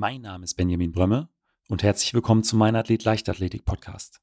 [0.00, 1.28] Mein Name ist Benjamin Brömme
[1.68, 4.22] und herzlich willkommen zu meinem Athlet Leichtathletik Podcast.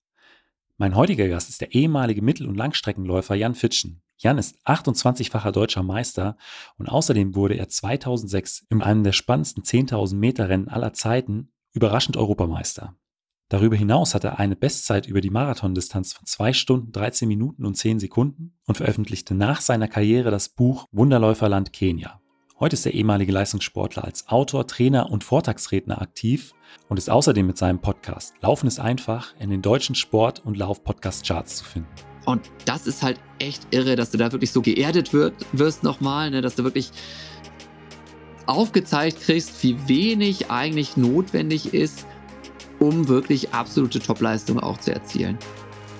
[0.77, 4.01] Mein heutiger Gast ist der ehemalige Mittel- und Langstreckenläufer Jan Fitschen.
[4.17, 6.35] Jan ist 28-facher deutscher Meister
[6.79, 12.18] und außerdem wurde er 2006 in einem der spannendsten 10.000 Meter Rennen aller Zeiten überraschend
[12.18, 12.96] Europameister.
[13.48, 17.75] Darüber hinaus hat er eine Bestzeit über die Marathondistanz von 2 Stunden 13 Minuten und
[17.78, 22.20] 10 Sekunden und veröffentlichte nach seiner Karriere das Buch Wunderläuferland Kenia.
[22.59, 26.55] Heute ist der ehemalige Leistungssportler als Autor, Trainer und Vortragsredner aktiv
[26.89, 31.57] und ist außerdem mit seinem Podcast Laufen ist einfach in den deutschen Sport- und Lauf-Podcast-Charts
[31.57, 31.89] zu finden.
[32.25, 36.31] Und das ist halt echt irre, dass du da wirklich so geerdet wird, wirst nochmal,
[36.31, 36.41] ne?
[36.41, 36.89] dass du wirklich
[38.48, 42.07] aufgezeigt kriegst, wie wenig eigentlich notwendig ist,
[42.79, 45.37] um wirklich absolute Topleistung auch zu erzielen.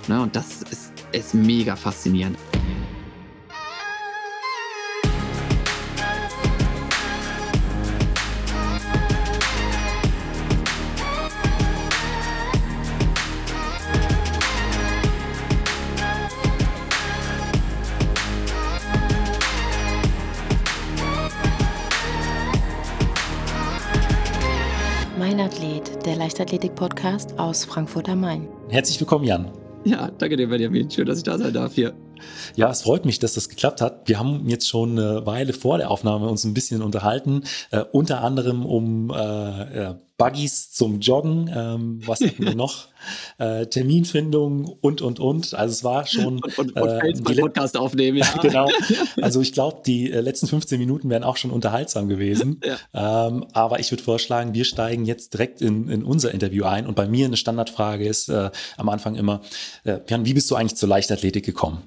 [0.08, 0.20] Ne?
[0.20, 2.36] Und das ist, ist mega faszinierend.
[26.16, 28.48] Leichtathletik-Podcast aus Frankfurt am Main.
[28.70, 29.52] Herzlich willkommen, Jan.
[29.84, 30.90] Ja, danke dir, Benjamin.
[30.90, 31.94] Schön, dass ich da sein darf hier.
[32.56, 34.08] Ja, es freut mich, dass das geklappt hat.
[34.08, 38.22] Wir haben jetzt schon eine Weile vor der Aufnahme uns ein bisschen unterhalten, äh, unter
[38.24, 42.88] anderem um äh, Buggies zum Joggen, ähm, was hatten wir noch?
[43.38, 45.54] Äh, Terminfindung und, und, und.
[45.54, 46.44] Also es war schon...
[46.44, 48.28] Und, und, und äh, die Podcast aufnehmen, ja.
[48.42, 48.68] genau.
[49.22, 52.62] Also ich glaube, die äh, letzten 15 Minuten wären auch schon unterhaltsam gewesen.
[52.64, 53.28] Ja.
[53.28, 56.88] Ähm, aber ich würde vorschlagen, wir steigen jetzt direkt in, in unser Interview ein.
[56.88, 59.42] Und bei mir eine Standardfrage ist äh, am Anfang immer,
[59.84, 61.84] äh, Jan, wie bist du eigentlich zur Leichtathletik gekommen?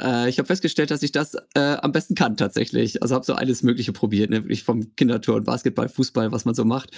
[0.00, 3.02] Äh, ich habe festgestellt, dass ich das äh, am besten kann tatsächlich.
[3.02, 4.44] Also habe so alles Mögliche probiert, ne?
[4.44, 6.90] wirklich vom Kindertour Basketball, Fußball, was man so macht.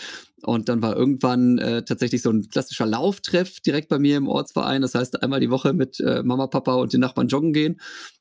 [0.42, 4.82] Und dann war irgendwann äh, tatsächlich so ein klassischer Lauftreff direkt bei mir im Ortsverein.
[4.82, 7.80] Das heißt, einmal die Woche mit äh, Mama, Papa und den Nachbarn joggen gehen.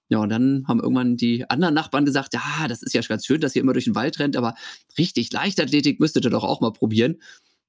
[0.09, 3.41] Ja, und dann haben irgendwann die anderen Nachbarn gesagt, ja, das ist ja ganz schön,
[3.41, 4.55] dass ihr immer durch den Wald rennt, aber
[4.97, 7.17] richtig Leichtathletik müsstet ihr doch auch mal probieren.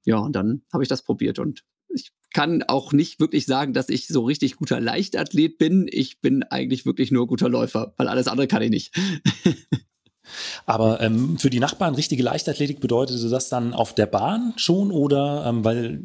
[0.05, 3.89] Ja, und dann habe ich das probiert und ich kann auch nicht wirklich sagen, dass
[3.89, 5.87] ich so richtig guter Leichtathlet bin.
[5.91, 8.95] Ich bin eigentlich wirklich nur guter Läufer, weil alles andere kann ich nicht.
[10.65, 15.45] Aber ähm, für die Nachbarn richtige Leichtathletik bedeutete das dann auf der Bahn schon oder
[15.45, 16.01] ähm, weil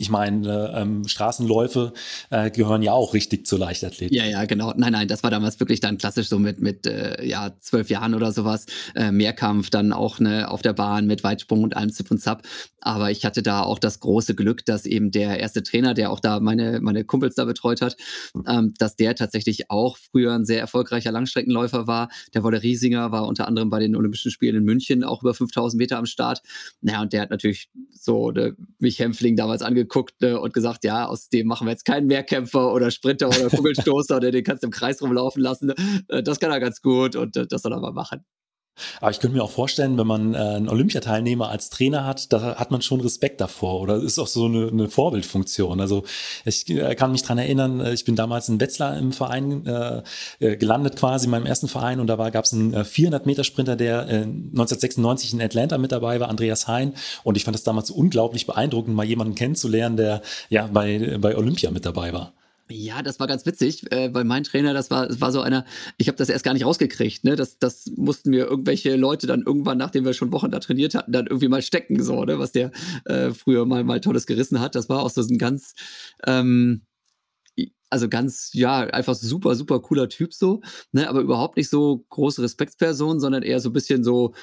[0.00, 1.92] ich meine, ähm, Straßenläufe
[2.30, 4.16] äh, gehören ja auch richtig zur Leichtathletik.
[4.16, 4.72] Ja, ja, genau.
[4.74, 8.14] Nein, nein, das war damals wirklich dann klassisch so mit, mit äh, ja, zwölf Jahren
[8.14, 8.64] oder sowas.
[8.94, 12.44] Äh, Mehrkampf dann auch ne, auf der Bahn mit Weitsprung und allem Zip und Zap.
[12.80, 16.20] Aber ich hatte da auch das große Glück, dass eben der erste Trainer, der auch
[16.20, 17.98] da meine, meine Kumpels da betreut hat,
[18.48, 22.08] ähm, dass der tatsächlich auch früher ein sehr erfolgreicher Langstreckenläufer war.
[22.32, 25.78] Der Wolle Riesinger war unter anderem bei den Olympischen Spielen in München auch über 5000
[25.78, 26.40] Meter am Start.
[26.80, 30.84] Naja, und der hat natürlich so ne, mich Hämpfling damals angeguckt angeguckt ne, und gesagt,
[30.84, 34.62] ja, aus dem machen wir jetzt keinen Mehrkämpfer oder Sprinter oder Kugelstoßer, oder den kannst
[34.62, 35.72] du im Kreis rumlaufen lassen.
[36.08, 38.24] Äh, das kann er ganz gut und äh, das soll er mal machen.
[39.00, 42.56] Aber ich könnte mir auch vorstellen, wenn man äh, einen Olympiateilnehmer als Trainer hat, da
[42.56, 45.80] hat man schon Respekt davor oder ist auch so eine, eine Vorbildfunktion.
[45.80, 46.04] Also
[46.44, 50.56] ich äh, kann mich dran erinnern, äh, ich bin damals in Wetzlar im Verein äh,
[50.56, 54.08] gelandet quasi, in meinem ersten Verein und da gab es einen 400 Meter Sprinter, der
[54.08, 58.46] äh, 1996 in Atlanta mit dabei war, Andreas Hein und ich fand das damals unglaublich
[58.46, 62.32] beeindruckend, mal jemanden kennenzulernen, der ja bei, bei Olympia mit dabei war.
[62.72, 65.64] Ja, das war ganz witzig, äh, weil mein Trainer, das war, das war so einer,
[65.98, 67.34] ich habe das erst gar nicht rausgekriegt, ne?
[67.34, 71.10] Das, das mussten mir irgendwelche Leute dann irgendwann, nachdem wir schon Wochen da trainiert hatten,
[71.10, 72.38] dann irgendwie mal stecken, so, ne?
[72.38, 72.70] Was der
[73.06, 74.76] äh, früher mal, mal Tolles gerissen hat.
[74.76, 75.74] Das war auch so ein ganz,
[76.26, 76.82] ähm,
[77.90, 80.60] also ganz, ja, einfach super, super cooler Typ so,
[80.92, 81.08] ne?
[81.08, 84.34] Aber überhaupt nicht so große Respektsperson, sondern eher so ein bisschen so,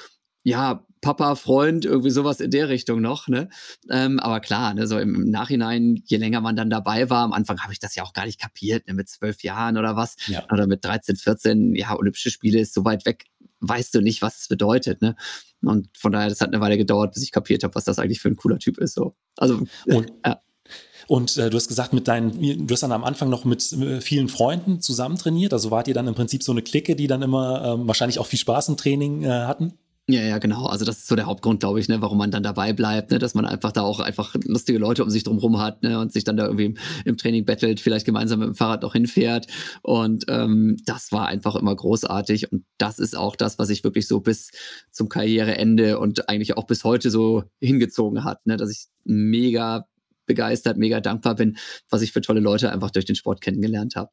[0.44, 3.28] ja, Papa, Freund, irgendwie sowas in der Richtung noch.
[3.28, 3.48] Ne?
[3.90, 7.32] Ähm, aber klar, ne, so im, im, Nachhinein, je länger man dann dabei war, am
[7.32, 10.16] Anfang habe ich das ja auch gar nicht kapiert, ne, mit zwölf Jahren oder was,
[10.26, 10.44] ja.
[10.52, 13.24] oder mit 13, 14, ja, Olympische Spiele ist so weit weg,
[13.60, 15.02] weißt du nicht, was es bedeutet.
[15.02, 15.16] Ne?
[15.62, 18.20] Und von daher, das hat eine Weile gedauert, bis ich kapiert habe, was das eigentlich
[18.20, 18.94] für ein cooler Typ ist.
[18.94, 19.16] So.
[19.36, 20.40] Also, und, ja.
[21.08, 24.00] Und äh, du hast gesagt, mit deinen, du hast dann am Anfang noch mit äh,
[24.02, 25.54] vielen Freunden zusammen trainiert.
[25.54, 28.26] Also wart ihr dann im Prinzip so eine Clique, die dann immer ähm, wahrscheinlich auch
[28.26, 29.72] viel Spaß im Training äh, hatten?
[30.10, 30.64] Ja, ja, genau.
[30.64, 33.18] Also das ist so der Hauptgrund, glaube ich, ne, warum man dann dabei bleibt, ne,
[33.18, 36.24] dass man einfach da auch einfach lustige Leute um sich drumherum hat ne, und sich
[36.24, 39.48] dann da irgendwie im, im Training battelt, vielleicht gemeinsam mit dem Fahrrad noch hinfährt.
[39.82, 42.50] Und ähm, das war einfach immer großartig.
[42.50, 44.50] Und das ist auch das, was ich wirklich so bis
[44.90, 49.84] zum Karriereende und eigentlich auch bis heute so hingezogen hat, ne, dass ich mega
[50.24, 51.58] begeistert, mega dankbar bin,
[51.90, 54.10] was ich für tolle Leute einfach durch den Sport kennengelernt habe.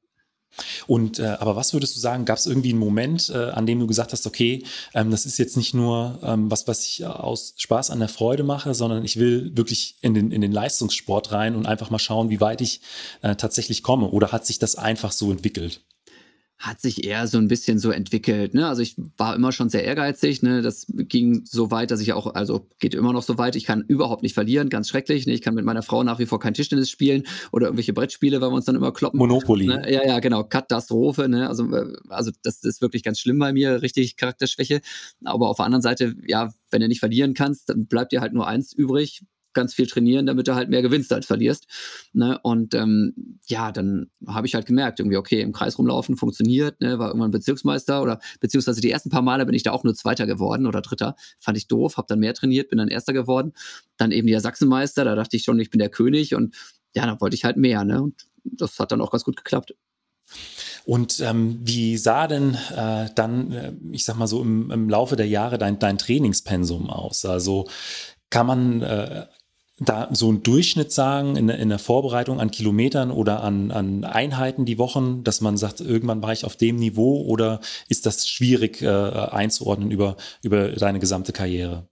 [0.88, 3.80] Und äh, aber was würdest du sagen, gab es irgendwie einen Moment, äh, an dem
[3.80, 4.64] du gesagt hast, okay,
[4.94, 8.44] ähm, das ist jetzt nicht nur ähm, was, was ich aus Spaß an der Freude
[8.44, 12.30] mache, sondern ich will wirklich in den, in den Leistungssport rein und einfach mal schauen,
[12.30, 12.82] wie weit ich
[13.22, 14.10] äh, tatsächlich komme?
[14.10, 15.82] Oder hat sich das einfach so entwickelt?
[16.58, 18.54] Hat sich eher so ein bisschen so entwickelt.
[18.54, 18.68] Ne?
[18.68, 20.42] Also ich war immer schon sehr ehrgeizig.
[20.42, 20.62] Ne?
[20.62, 23.84] Das ging so weit, dass ich auch, also geht immer noch so weit, ich kann
[23.88, 25.28] überhaupt nicht verlieren, ganz schrecklich.
[25.28, 25.34] Ne?
[25.34, 28.50] Ich kann mit meiner Frau nach wie vor kein Tischtennis spielen oder irgendwelche Brettspiele, weil
[28.52, 29.18] wir uns dann immer kloppen.
[29.18, 29.68] Monopoly.
[29.68, 29.92] Ne?
[29.92, 30.44] Ja, ja, genau.
[30.46, 31.28] Katastrophe.
[31.28, 31.48] Ne?
[31.50, 34.82] Also, äh, also das ist wirklich ganz schlimm bei mir, richtig Charakterschwäche.
[35.26, 38.34] Aber auf der anderen Seite, ja, wenn du nicht verlieren kannst, dann bleibt dir halt
[38.34, 39.24] nur eins übrig,
[39.56, 41.66] ganz viel trainieren, damit du halt mehr gewinnst als verlierst.
[42.14, 42.40] Ne?
[42.44, 47.00] Und ähm, ja, dann habe ich halt gemerkt, irgendwie, okay, im Kreis rumlaufen funktioniert, ne?
[47.00, 50.28] war irgendwann Bezirksmeister oder beziehungsweise die ersten paar Male bin ich da auch nur Zweiter
[50.28, 51.16] geworden oder Dritter.
[51.40, 53.54] Fand ich doof, habe dann mehr trainiert, bin dann Erster geworden.
[53.98, 56.54] Dann eben der Sachsenmeister, da dachte ich schon, ich bin der König und
[56.94, 57.84] ja, dann wollte ich halt mehr.
[57.84, 58.04] Ne?
[58.04, 59.74] Und das hat dann auch ganz gut geklappt.
[60.86, 65.16] Und ähm, wie sah denn äh, dann, äh, ich sag mal so, im, im Laufe
[65.16, 67.26] der Jahre dein, dein Trainingspensum aus?
[67.26, 67.68] Also
[68.30, 69.26] kann man äh,
[69.78, 74.66] da so einen Durchschnitt sagen in, in der Vorbereitung an Kilometern oder an, an Einheiten
[74.66, 78.82] die Wochen, dass man sagt, irgendwann war ich auf dem Niveau oder ist das schwierig
[78.82, 81.88] äh, einzuordnen über, über deine gesamte Karriere?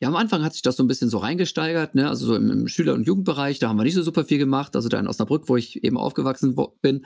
[0.00, 2.08] Ja, am Anfang hat sich das so ein bisschen so reingesteigert, ne?
[2.08, 4.74] also so im, im Schüler- und Jugendbereich, da haben wir nicht so super viel gemacht.
[4.74, 7.04] Also da in Osnabrück, wo ich eben aufgewachsen bin,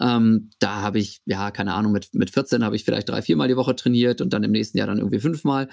[0.00, 3.46] ähm, da habe ich, ja, keine Ahnung, mit, mit 14 habe ich vielleicht drei, viermal
[3.46, 5.68] die Woche trainiert und dann im nächsten Jahr dann irgendwie fünfmal.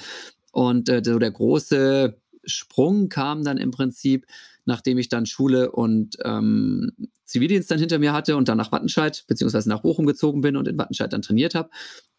[0.51, 2.19] Und äh, so der große
[2.49, 4.25] Sprung kam dann im Prinzip,
[4.65, 6.91] nachdem ich dann Schule und ähm,
[7.25, 10.67] Zivildienst dann hinter mir hatte und dann nach Wattenscheid beziehungsweise nach Bochum gezogen bin und
[10.67, 11.69] in Wattenscheid dann trainiert habe.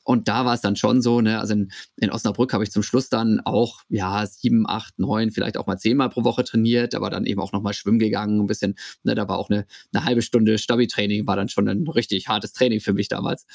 [0.03, 2.83] Und da war es dann schon so, ne, also in, in Osnabrück habe ich zum
[2.83, 7.11] Schluss dann auch, ja, sieben, acht, neun, vielleicht auch mal zehnmal pro Woche trainiert, aber
[7.11, 10.23] dann eben auch nochmal schwimmen gegangen, ein bisschen, ne, da war auch eine, eine halbe
[10.23, 13.47] Stunde Stabi-Training, war dann schon ein richtig hartes Training für mich damals.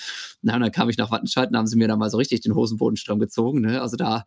[0.44, 2.42] Na, und dann kam ich nach Wattenscheid und haben sie mir dann mal so richtig
[2.42, 4.26] den Hosenboden gezogen, ne, also da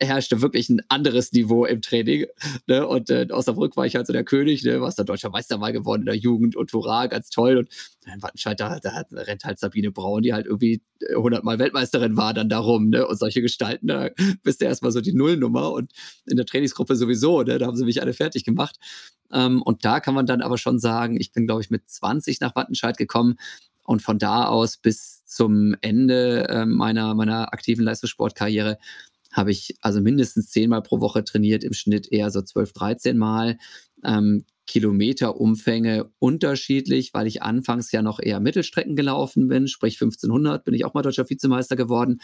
[0.00, 2.26] herrschte wirklich ein anderes Niveau im Training.
[2.66, 2.86] Ne?
[2.86, 4.80] Und äh, in Osnabrück war ich halt so der König, ne?
[4.80, 7.58] war der deutscher Meister mal geworden in der Jugend und hurra, ganz toll.
[7.58, 7.68] Und
[8.12, 12.16] in Wattenscheid, da, da rennt halt Sabine Braun, die halt irgendwie 100 äh, Mal Weltmeisterin
[12.16, 12.90] war, dann darum.
[12.90, 13.06] Ne?
[13.06, 14.10] Und solche Gestalten, da
[14.42, 15.72] bist du erstmal so die Nullnummer.
[15.72, 15.92] Und
[16.26, 17.58] in der Trainingsgruppe sowieso, ne?
[17.58, 18.78] da haben sie mich alle fertig gemacht.
[19.32, 22.40] Ähm, und da kann man dann aber schon sagen, ich bin, glaube ich, mit 20
[22.40, 23.36] nach Wattenscheid gekommen.
[23.86, 28.78] Und von da aus bis zum Ende äh, meiner, meiner aktiven Leistungssportkarriere
[29.34, 33.58] habe ich also mindestens zehnmal pro Woche trainiert, im Schnitt eher so 12, 13 Mal.
[34.02, 40.72] Ähm, Kilometerumfänge unterschiedlich, weil ich anfangs ja noch eher Mittelstrecken gelaufen bin, sprich 1500 bin
[40.72, 42.20] ich auch mal deutscher Vizemeister geworden.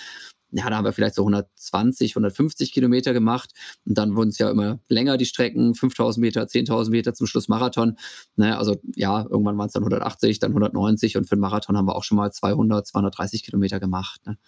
[0.53, 3.53] Ja, da haben wir vielleicht so 120, 150 Kilometer gemacht
[3.85, 7.49] und dann wurden es ja immer länger die Strecken, 5000 Meter, 10.000 Meter zum Schluss
[7.49, 7.97] Marathon.
[8.37, 11.87] Ne, also ja, irgendwann waren es dann 180, dann 190 und für den Marathon haben
[11.87, 14.23] wir auch schon mal 200, 230 Kilometer gemacht.
[14.27, 14.39] Ne.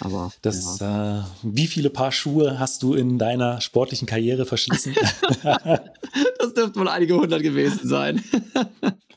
[0.00, 1.20] Aber das, ja.
[1.20, 4.94] äh, wie viele Paar Schuhe hast du in deiner sportlichen Karriere verschlissen?
[5.42, 8.24] das dürfte wohl einige hundert gewesen sein.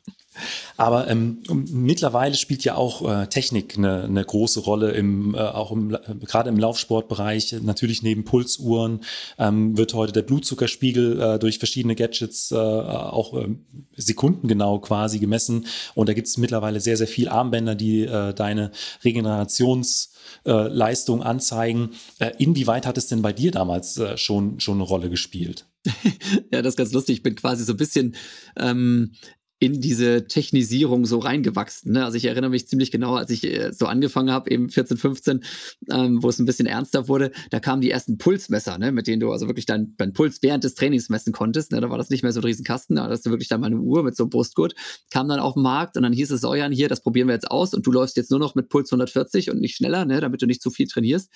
[0.77, 1.39] Aber ähm,
[1.71, 6.49] mittlerweile spielt ja auch äh, Technik eine, eine große Rolle im, äh, auch im, gerade
[6.49, 7.55] im Laufsportbereich.
[7.61, 9.01] Natürlich neben Pulsuhren
[9.37, 13.47] ähm, wird heute der Blutzuckerspiegel äh, durch verschiedene Gadgets äh, auch äh,
[13.95, 15.67] sekundengenau quasi gemessen.
[15.93, 18.71] Und da gibt es mittlerweile sehr, sehr viel Armbänder, die äh, deine
[19.03, 21.91] Regenerationsleistung äh, anzeigen.
[22.19, 25.65] Äh, inwieweit hat es denn bei dir damals äh, schon, schon eine Rolle gespielt?
[26.51, 27.17] ja, das ist ganz lustig.
[27.17, 28.15] Ich bin quasi so ein bisschen
[28.57, 29.11] ähm,
[29.59, 31.93] in diese Technisierung so reingewachsen.
[31.93, 32.03] Ne?
[32.03, 35.43] Also ich erinnere mich ziemlich genau, als ich äh, so angefangen habe, eben 14, 15,
[35.91, 38.91] ähm, wo es ein bisschen ernster wurde, da kamen die ersten Pulsmesser, ne?
[38.91, 41.71] mit denen du also wirklich deinen dein Puls während des Trainings messen konntest.
[41.71, 41.79] Ne?
[41.79, 43.77] Da war das nicht mehr so ein Riesenkasten, da hast du wirklich dann mal eine
[43.77, 44.75] Uhr mit so einem Brustgurt,
[45.09, 47.49] kam dann auf den Markt und dann hieß es, Jan, hier, das probieren wir jetzt
[47.49, 50.19] aus und du läufst jetzt nur noch mit Puls 140 und nicht schneller, ne?
[50.19, 51.31] damit du nicht zu viel trainierst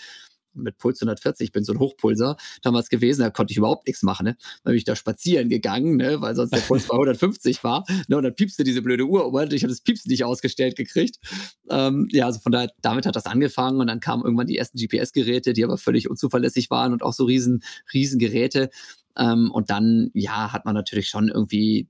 [0.54, 4.04] mit Puls 140, ich bin so ein Hochpulser damals gewesen, da konnte ich überhaupt nichts
[4.04, 4.26] machen.
[4.26, 4.38] Ne?
[4.64, 6.22] Dann bin ich da spazieren gegangen, ne?
[6.22, 7.86] weil sonst der Puls bei 150 war.
[8.08, 8.18] Ne?
[8.18, 9.40] Und dann piepste diese blöde Uhr um.
[9.52, 11.20] Ich habe das Piepsen nicht ausgestellt gekriegt.
[11.70, 14.78] Ähm, ja, also von daher, damit hat das angefangen und dann kamen irgendwann die ersten
[14.78, 17.64] GPS-Geräte, die aber völlig unzuverlässig waren und auch so riesen,
[17.94, 18.70] riesen Geräte.
[19.18, 21.88] Ähm, und dann, ja, hat man natürlich schon irgendwie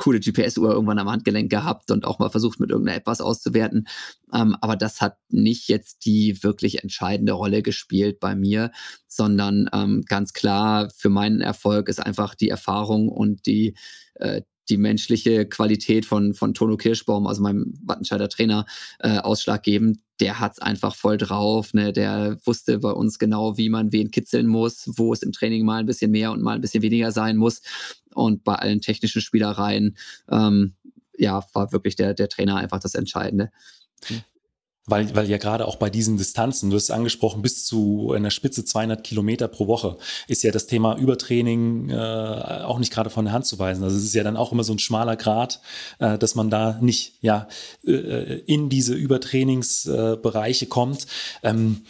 [0.00, 3.86] coole GPS-Uhr irgendwann am Handgelenk gehabt und auch mal versucht, mit irgendeiner App was auszuwerten.
[4.32, 8.72] Ähm, aber das hat nicht jetzt die wirklich entscheidende Rolle gespielt bei mir,
[9.06, 13.76] sondern ähm, ganz klar für meinen Erfolg ist einfach die Erfahrung und die,
[14.14, 14.40] äh,
[14.70, 18.64] die menschliche Qualität von, von Tono Kirschbaum, also meinem Wattenscheider Trainer,
[19.00, 19.98] äh, ausschlaggebend.
[20.20, 21.74] Der hat es einfach voll drauf.
[21.74, 21.92] Ne?
[21.92, 25.80] Der wusste bei uns genau, wie man wen kitzeln muss, wo es im Training mal
[25.80, 27.62] ein bisschen mehr und mal ein bisschen weniger sein muss.
[28.14, 29.96] Und bei allen technischen Spielereien
[30.30, 30.74] ähm,
[31.16, 33.50] ja, war wirklich der, der Trainer einfach das Entscheidende.
[34.90, 38.30] Weil, weil ja gerade auch bei diesen Distanzen, du hast es angesprochen, bis zu einer
[38.30, 43.24] Spitze 200 Kilometer pro Woche, ist ja das Thema Übertraining äh, auch nicht gerade von
[43.24, 43.84] der Hand zu weisen.
[43.84, 45.60] Also es ist ja dann auch immer so ein schmaler Grad,
[45.98, 47.48] äh, dass man da nicht ja
[47.86, 51.06] äh, in diese Übertrainingsbereiche kommt.
[51.42, 51.82] Ähm,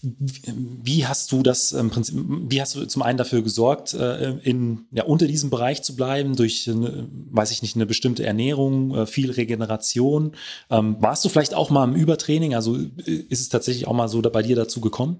[0.00, 4.86] wie hast du das im Prinzip, wie hast du zum einen dafür gesorgt, äh, in,
[4.92, 9.06] ja, unter diesem Bereich zu bleiben, durch, eine, weiß ich nicht, eine bestimmte Ernährung, äh,
[9.06, 10.32] viel Regeneration?
[10.70, 12.54] Ähm, warst du vielleicht auch mal im Übertraining?
[12.54, 15.18] Also äh, ist es tatsächlich auch mal so bei dir dazu gekommen?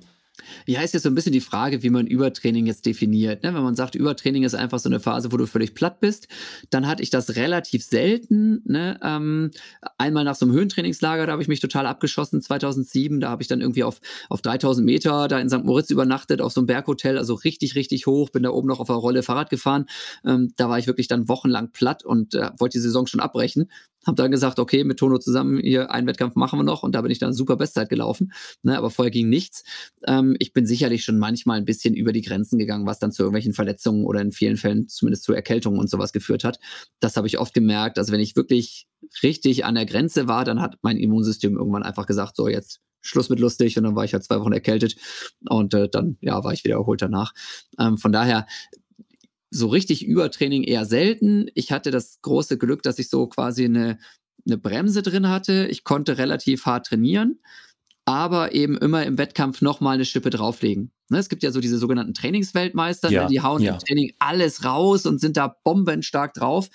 [0.66, 3.42] Ja, ist jetzt so ein bisschen die Frage, wie man Übertraining jetzt definiert.
[3.42, 3.54] Ne?
[3.54, 6.28] Wenn man sagt, Übertraining ist einfach so eine Phase, wo du völlig platt bist,
[6.71, 8.62] dann hatte ich das relativ selten.
[8.64, 8.99] Ne?
[9.02, 9.50] Ähm,
[9.97, 13.21] einmal nach so einem Höhentrainingslager, da habe ich mich total abgeschossen, 2007.
[13.21, 15.64] Da habe ich dann irgendwie auf, auf 3000 Meter da in St.
[15.64, 18.30] Moritz übernachtet, auf so einem Berghotel, also richtig, richtig hoch.
[18.30, 19.87] Bin da oben noch auf der Rolle Fahrrad gefahren.
[20.25, 23.68] Ähm, da war ich wirklich dann wochenlang platt und äh, wollte die Saison schon abbrechen
[24.07, 27.02] habe dann gesagt, okay, mit Tono zusammen hier einen Wettkampf machen wir noch und da
[27.02, 28.33] bin ich dann super Bestzeit gelaufen.
[28.62, 29.64] Ne, aber vorher ging nichts.
[30.07, 33.23] Ähm, ich bin sicherlich schon manchmal ein bisschen über die Grenzen gegangen, was dann zu
[33.23, 36.59] irgendwelchen Verletzungen oder in vielen Fällen zumindest zu Erkältungen und sowas geführt hat.
[37.00, 37.99] Das habe ich oft gemerkt.
[37.99, 38.87] Also wenn ich wirklich
[39.23, 43.28] richtig an der Grenze war, dann hat mein Immunsystem irgendwann einfach gesagt, so jetzt Schluss
[43.28, 44.97] mit lustig und dann war ich halt zwei Wochen erkältet
[45.49, 47.33] und äh, dann ja war ich wieder erholt danach.
[47.78, 48.47] Ähm, von daher
[49.50, 51.49] so richtig Übertraining eher selten.
[51.55, 53.99] Ich hatte das große Glück, dass ich so quasi eine,
[54.47, 55.67] eine Bremse drin hatte.
[55.69, 57.40] Ich konnte relativ hart trainieren,
[58.05, 60.93] aber eben immer im Wettkampf nochmal eine Schippe drauflegen.
[61.11, 63.75] Ne, es gibt ja so diese sogenannten Trainingsweltmeister, ne, ja, die hauen ja.
[63.75, 66.69] im Training alles raus und sind da bombenstark drauf.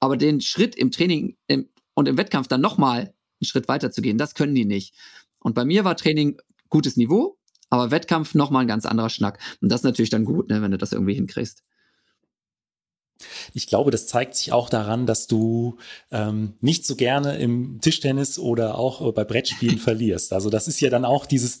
[0.00, 3.00] Aber den Schritt im Training im, und im Wettkampf dann nochmal
[3.40, 4.94] einen Schritt weiter zu gehen, das können die nicht.
[5.40, 6.38] Und bei mir war Training
[6.70, 7.38] gutes Niveau,
[7.70, 9.38] aber Wettkampf nochmal ein ganz anderer Schnack.
[9.60, 11.62] Und das ist natürlich dann gut, ne, wenn du das irgendwie hinkriegst.
[13.54, 15.76] Ich glaube, das zeigt sich auch daran, dass du
[16.10, 20.32] ähm, nicht so gerne im Tischtennis oder auch äh, bei Brettspielen verlierst.
[20.32, 21.60] Also das ist ja dann auch dieses,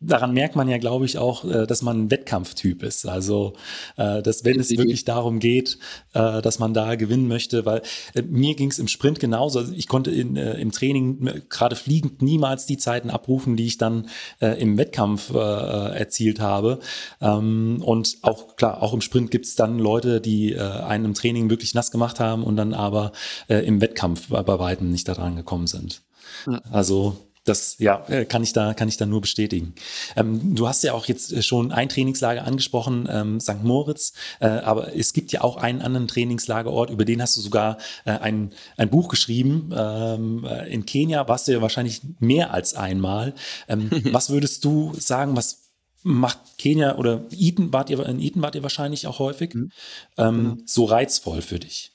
[0.00, 3.06] daran merkt man ja, glaube ich, auch, äh, dass man ein Wettkampftyp ist.
[3.06, 3.54] Also
[3.96, 5.78] äh, dass wenn es wirklich darum geht,
[6.14, 7.82] äh, dass man da gewinnen möchte, weil
[8.14, 9.58] äh, mir ging es im Sprint genauso.
[9.60, 13.78] Also ich konnte in, äh, im Training gerade fliegend niemals die Zeiten abrufen, die ich
[13.78, 14.08] dann
[14.40, 16.78] im Wettkampf erzielt habe.
[17.20, 20.52] Ähm, und auch klar, auch im Sprint gibt es dann Leute, die
[20.88, 23.12] einen im Training wirklich nass gemacht haben und dann aber
[23.48, 26.02] äh, im Wettkampf bei, bei weitem nicht daran gekommen sind.
[26.46, 26.60] Ja.
[26.70, 27.16] Also
[27.48, 29.74] das ja äh, kann ich da kann ich da nur bestätigen.
[30.16, 33.62] Ähm, du hast ja auch jetzt äh, schon ein Trainingslager angesprochen, ähm, St.
[33.62, 37.78] Moritz, äh, aber es gibt ja auch einen anderen Trainingslagerort, über den hast du sogar
[38.04, 39.70] äh, ein, ein Buch geschrieben.
[39.74, 43.34] Ähm, äh, in Kenia warst du ja wahrscheinlich mehr als einmal.
[43.68, 45.67] Ähm, was würdest du sagen, was
[46.08, 49.70] macht Kenia oder Eden wart ihr in Eden wart ihr wahrscheinlich auch häufig mhm.
[50.16, 50.56] ähm, genau.
[50.64, 51.92] so reizvoll für dich?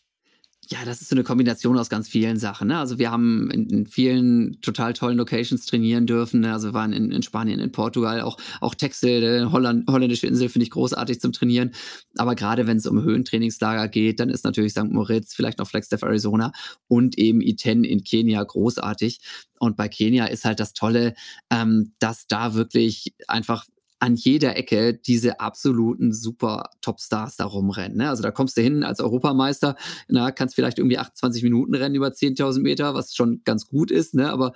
[0.70, 2.70] Ja, das ist so eine Kombination aus ganz vielen Sachen.
[2.70, 2.78] Ne?
[2.80, 6.40] Also wir haben in, in, vielen total tollen Locations trainieren dürfen.
[6.40, 6.54] Ne?
[6.54, 10.64] Also wir waren in, in, Spanien, in Portugal, auch, auch Texel, Holland, holländische Insel finde
[10.64, 11.72] ich großartig zum Trainieren.
[12.18, 14.86] Aber gerade wenn es um Höhentrainingslager geht, dann ist natürlich St.
[14.86, 16.54] Moritz, vielleicht noch Flagstaff, Arizona
[16.88, 19.20] und eben Iten in Kenia großartig.
[19.60, 21.14] Und bei Kenia ist halt das Tolle,
[21.50, 23.66] ähm, dass da wirklich einfach
[24.04, 28.00] an jeder Ecke diese absoluten super Topstars da rumrennen.
[28.00, 28.10] Ne?
[28.10, 29.78] Also da kommst du hin als Europameister,
[30.10, 34.14] na, kannst vielleicht irgendwie 28 Minuten rennen über 10.000 Meter, was schon ganz gut ist,
[34.14, 34.30] ne?
[34.30, 34.52] aber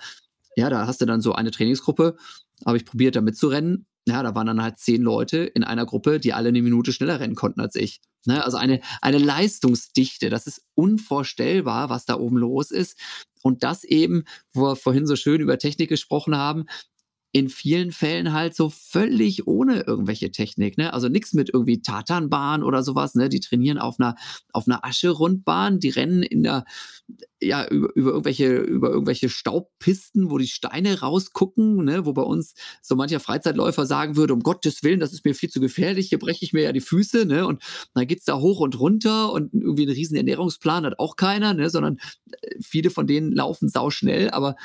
[0.58, 2.18] ja, da hast du dann so eine Trainingsgruppe,
[2.66, 3.86] habe ich probiert, da mitzurennen.
[4.06, 7.22] Ja, da waren dann halt zehn Leute in einer Gruppe, die alle eine Minute schneller
[7.22, 8.02] rennen konnten als ich.
[8.26, 8.44] Ne?
[8.44, 13.00] Also eine, eine Leistungsdichte, das ist unvorstellbar, was da oben los ist.
[13.44, 16.66] Und das eben, wo wir vorhin so schön über Technik gesprochen haben,
[17.34, 20.94] in vielen Fällen halt so völlig ohne irgendwelche Technik, ne?
[20.94, 23.30] Also nichts mit irgendwie Tatanbahn oder sowas, ne?
[23.30, 24.16] Die trainieren auf einer
[24.54, 26.64] auf einer Ascherundbahn, die rennen in der
[27.42, 32.06] ja über, über irgendwelche über irgendwelche Staubpisten, wo die Steine rausgucken, ne?
[32.06, 35.50] Wo bei uns so mancher Freizeitläufer sagen würde, um Gottes Willen, das ist mir viel
[35.50, 37.46] zu gefährlich, hier breche ich mir ja die Füße, ne?
[37.46, 37.62] Und
[37.94, 41.70] dann geht's da hoch und runter und irgendwie einen riesen Ernährungsplan hat auch keiner, ne?
[41.70, 42.00] Sondern
[42.42, 44.56] äh, viele von denen laufen sau schnell, aber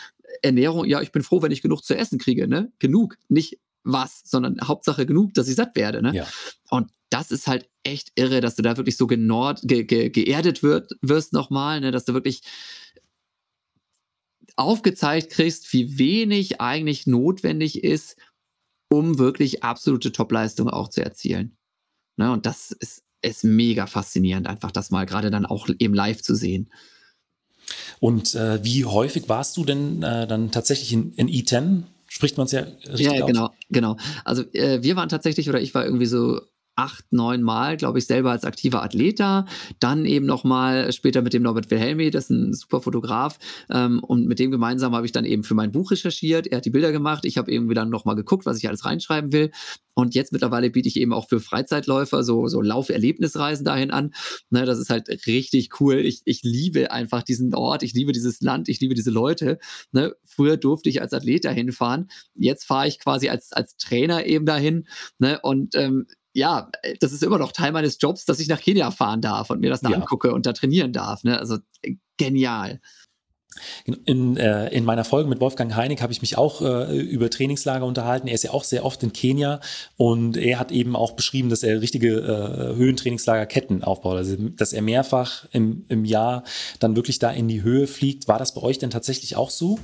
[0.40, 2.72] Ernährung, ja, ich bin froh, wenn ich genug zu essen kriege, ne?
[2.78, 6.14] Genug, nicht was, sondern Hauptsache genug, dass ich satt werde, ne?
[6.14, 6.26] Ja.
[6.70, 10.62] Und das ist halt echt irre, dass du da wirklich so genord, ge, ge, geerdet
[10.62, 11.90] wird, wirst nochmal, ne?
[11.90, 12.42] Dass du wirklich
[14.56, 18.16] aufgezeigt kriegst, wie wenig eigentlich notwendig ist,
[18.90, 21.56] um wirklich absolute Topleistung auch zu erzielen.
[22.16, 22.30] Ne?
[22.30, 26.34] Und das ist, ist mega faszinierend, einfach das mal gerade dann auch eben live zu
[26.34, 26.70] sehen.
[28.00, 31.82] Und äh, wie häufig warst du denn äh, dann tatsächlich in, in E10?
[32.08, 33.26] Spricht man es ja richtig Ja, aus?
[33.26, 33.96] genau, genau.
[34.24, 36.40] Also äh, wir waren tatsächlich, oder ich war irgendwie so
[36.74, 39.46] acht, neun Mal, glaube ich, selber als aktiver Athlet da.
[39.80, 43.38] Dann eben nochmal später mit dem Norbert Wilhelmi, das ist ein super Fotograf.
[43.70, 46.46] Ähm, und mit dem gemeinsam habe ich dann eben für mein Buch recherchiert.
[46.46, 47.24] Er hat die Bilder gemacht.
[47.24, 49.50] Ich habe irgendwie dann nochmal geguckt, was ich alles reinschreiben will.
[49.94, 54.12] Und jetzt mittlerweile biete ich eben auch für Freizeitläufer so, so Lauferlebnisreisen dahin an.
[54.50, 55.96] Ne, das ist halt richtig cool.
[55.96, 59.58] Ich, ich liebe einfach diesen Ort, ich liebe dieses Land, ich liebe diese Leute.
[59.92, 62.08] Ne, früher durfte ich als Athlet dahin fahren.
[62.34, 64.86] Jetzt fahre ich quasi als, als Trainer eben dahin.
[65.18, 66.70] Ne, und ähm, ja,
[67.00, 69.70] das ist immer noch Teil meines Jobs, dass ich nach Kenia fahren darf und mir
[69.70, 69.96] das da ja.
[69.96, 71.24] angucke und da trainieren darf.
[71.24, 71.38] Ne?
[71.38, 72.80] Also äh, genial.
[73.84, 77.84] In, äh, in meiner Folge mit Wolfgang Heinig habe ich mich auch äh, über Trainingslager
[77.84, 78.26] unterhalten.
[78.26, 79.60] Er ist ja auch sehr oft in Kenia
[79.98, 84.80] und er hat eben auch beschrieben, dass er richtige äh, Höhentrainingslagerketten aufbaut, also dass er
[84.80, 86.44] mehrfach im, im Jahr
[86.78, 88.26] dann wirklich da in die Höhe fliegt.
[88.26, 89.78] War das bei euch denn tatsächlich auch so?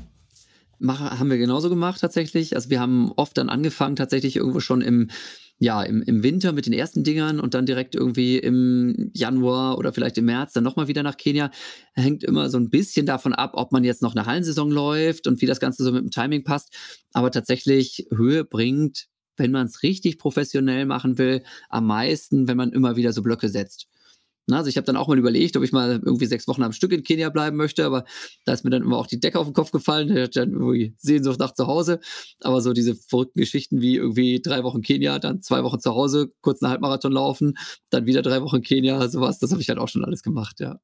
[0.78, 2.54] Mach, haben wir genauso gemacht tatsächlich.
[2.54, 5.10] Also wir haben oft dann angefangen tatsächlich irgendwo schon im
[5.58, 9.92] ja, im, im Winter mit den ersten Dingern und dann direkt irgendwie im Januar oder
[9.92, 11.50] vielleicht im März dann nochmal wieder nach Kenia.
[11.94, 15.40] Hängt immer so ein bisschen davon ab, ob man jetzt noch eine Hallensaison läuft und
[15.40, 16.74] wie das Ganze so mit dem Timing passt.
[17.12, 22.72] Aber tatsächlich Höhe bringt, wenn man es richtig professionell machen will, am meisten, wenn man
[22.72, 23.88] immer wieder so Blöcke setzt.
[24.56, 26.92] Also ich habe dann auch mal überlegt, ob ich mal irgendwie sechs Wochen am Stück
[26.92, 28.04] in Kenia bleiben möchte, aber
[28.44, 30.08] da ist mir dann immer auch die Decke auf den Kopf gefallen.
[30.10, 32.00] Ich hatte dann irgendwie Sehnsucht nach zu Hause.
[32.42, 36.32] Aber so diese verrückten Geschichten wie irgendwie drei Wochen Kenia, dann zwei Wochen zu Hause,
[36.40, 37.54] kurz einen Halbmarathon laufen,
[37.90, 40.78] dann wieder drei Wochen Kenia, sowas, das habe ich halt auch schon alles gemacht, ja.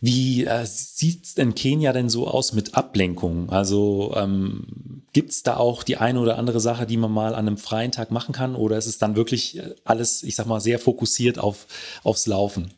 [0.00, 3.50] Wie äh, sieht denn Kenia denn so aus mit Ablenkung?
[3.50, 7.48] Also ähm, gibt es da auch die eine oder andere Sache, die man mal an
[7.48, 8.54] einem freien Tag machen kann?
[8.54, 11.66] Oder ist es dann wirklich äh, alles, ich sag mal, sehr fokussiert auf,
[12.04, 12.72] aufs Laufen?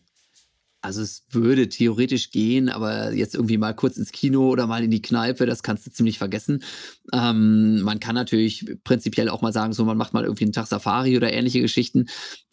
[0.83, 4.91] Also es würde theoretisch gehen, aber jetzt irgendwie mal kurz ins Kino oder mal in
[4.91, 6.63] die Kneipe, das kannst du ziemlich vergessen.
[7.13, 10.69] Ähm, man kann natürlich prinzipiell auch mal sagen, so man macht mal irgendwie einen Tag
[10.69, 12.07] Safari oder ähnliche Geschichten.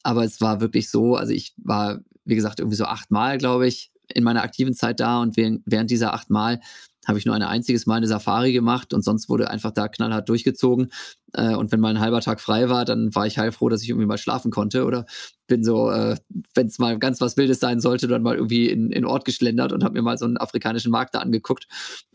[0.03, 3.91] Aber es war wirklich so, also ich war, wie gesagt, irgendwie so achtmal, glaube ich,
[4.17, 6.59] in meiner aktiven Zeit da und während dieser acht Mal
[7.07, 10.27] habe ich nur ein einziges Mal eine Safari gemacht und sonst wurde einfach da knallhart
[10.27, 10.91] durchgezogen.
[11.33, 13.89] Äh, und wenn mal ein halber Tag frei war, dann war ich heilfroh, dass ich
[13.89, 15.05] irgendwie mal schlafen konnte oder
[15.45, 16.17] bin so, äh,
[16.53, 19.71] wenn es mal ganz was Wildes sein sollte, dann mal irgendwie in, in Ort geschlendert
[19.71, 21.67] und habe mir mal so einen afrikanischen Markt da angeguckt.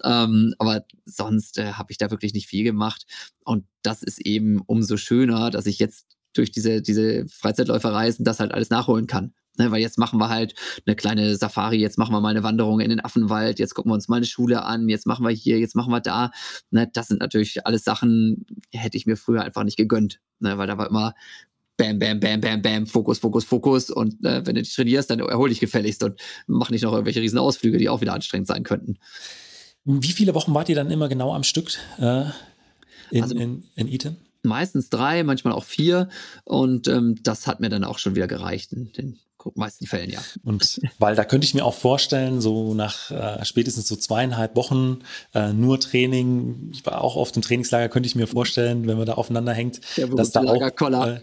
[0.04, 3.06] Ähm, aber sonst äh, habe ich da wirklich nicht viel gemacht.
[3.44, 8.52] Und das ist eben umso schöner, dass ich jetzt durch diese, diese Freizeitläuferreisen das halt
[8.52, 9.32] alles nachholen kann.
[9.58, 10.54] Ne, weil jetzt machen wir halt
[10.86, 13.94] eine kleine Safari, jetzt machen wir mal eine Wanderung in den Affenwald, jetzt gucken wir
[13.94, 16.30] uns mal eine Schule an, jetzt machen wir hier, jetzt machen wir da.
[16.70, 20.56] Ne, das sind natürlich alles Sachen, die hätte ich mir früher einfach nicht gegönnt, ne,
[20.56, 21.14] weil da war immer
[21.78, 23.90] Bam, bam, bam, bam, bam, Fokus, Fokus, Fokus.
[23.90, 27.22] Und äh, wenn du dich trainierst, dann erhol dich gefälligst und mach nicht noch irgendwelche
[27.22, 28.98] riesen Ausflüge, die auch wieder anstrengend sein könnten.
[29.84, 32.24] Wie viele Wochen wart ihr dann immer genau am Stück äh,
[33.10, 34.16] in, also, in, in Eton?
[34.42, 36.08] Meistens drei, manchmal auch vier.
[36.44, 39.18] Und ähm, das hat mir dann auch schon wieder gereicht den
[39.54, 40.20] meisten Fällen, ja.
[40.44, 45.00] Und weil da könnte ich mir auch vorstellen, so nach äh, spätestens so zweieinhalb Wochen
[45.34, 49.06] äh, nur Training, ich war auch oft im Trainingslager, könnte ich mir vorstellen, wenn man
[49.06, 49.80] da aufeinander hängt,
[50.16, 51.20] dass da auch äh,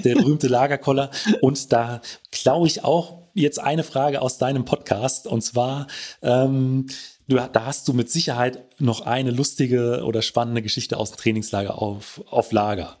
[0.00, 5.42] der berühmte Lagerkoller und da glaube ich auch jetzt eine Frage aus deinem Podcast und
[5.42, 5.86] zwar
[6.20, 6.86] ähm,
[7.28, 11.80] Du, da hast du mit Sicherheit noch eine lustige oder spannende Geschichte aus dem Trainingslager
[11.80, 12.98] auf, auf Lager.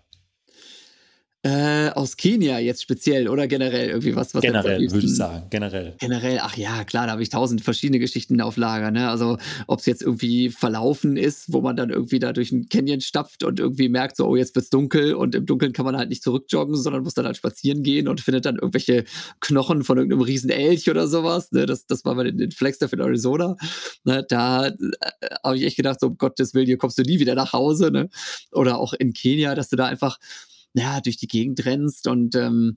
[1.44, 4.32] Äh, aus Kenia jetzt speziell oder generell irgendwie was?
[4.32, 5.94] was generell, würde ich sagen, generell.
[5.98, 8.92] Generell, ach ja, klar, da habe ich tausend verschiedene Geschichten auf Lager.
[8.92, 9.10] Ne?
[9.10, 13.00] Also, ob es jetzt irgendwie verlaufen ist, wo man dann irgendwie da durch einen Canyon
[13.00, 16.10] stapft und irgendwie merkt, so, oh, jetzt wird's dunkel und im Dunkeln kann man halt
[16.10, 19.04] nicht zurückjoggen, sondern muss dann halt spazieren gehen und findet dann irgendwelche
[19.40, 21.50] Knochen von irgendeinem riesen Elch oder sowas.
[21.50, 21.66] Ne?
[21.66, 23.56] Das, das war bei den, den Flagstaff in Arizona.
[24.04, 24.24] Ne?
[24.28, 24.74] Da äh,
[25.42, 27.90] habe ich echt gedacht, so, um Gottes Willen, hier kommst du nie wieder nach Hause.
[27.90, 28.10] Ne?
[28.52, 30.18] Oder auch in Kenia, dass du da einfach
[30.74, 32.76] ja, durch die Gegend rennst und ähm,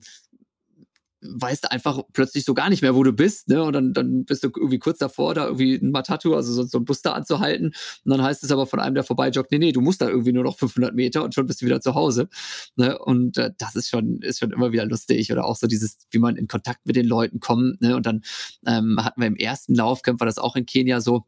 [1.22, 3.62] weißt einfach plötzlich so gar nicht mehr, wo du bist, ne?
[3.62, 6.78] Und dann, dann bist du irgendwie kurz davor, da irgendwie ein Matatu, also so, so
[6.78, 7.72] ein Bus da anzuhalten.
[8.04, 10.32] Und dann heißt es aber von einem, der vorbeijoggt, nee, nee, du musst da irgendwie
[10.32, 12.28] nur noch 500 Meter und schon bist du wieder zu Hause.
[12.76, 12.98] Ne?
[12.98, 15.32] Und äh, das ist schon, ist schon immer wieder lustig.
[15.32, 17.96] Oder auch so dieses, wie man in Kontakt mit den Leuten kommt, ne?
[17.96, 18.22] Und dann
[18.66, 21.24] ähm, hatten wir im ersten Laufcamp, war das auch in Kenia so,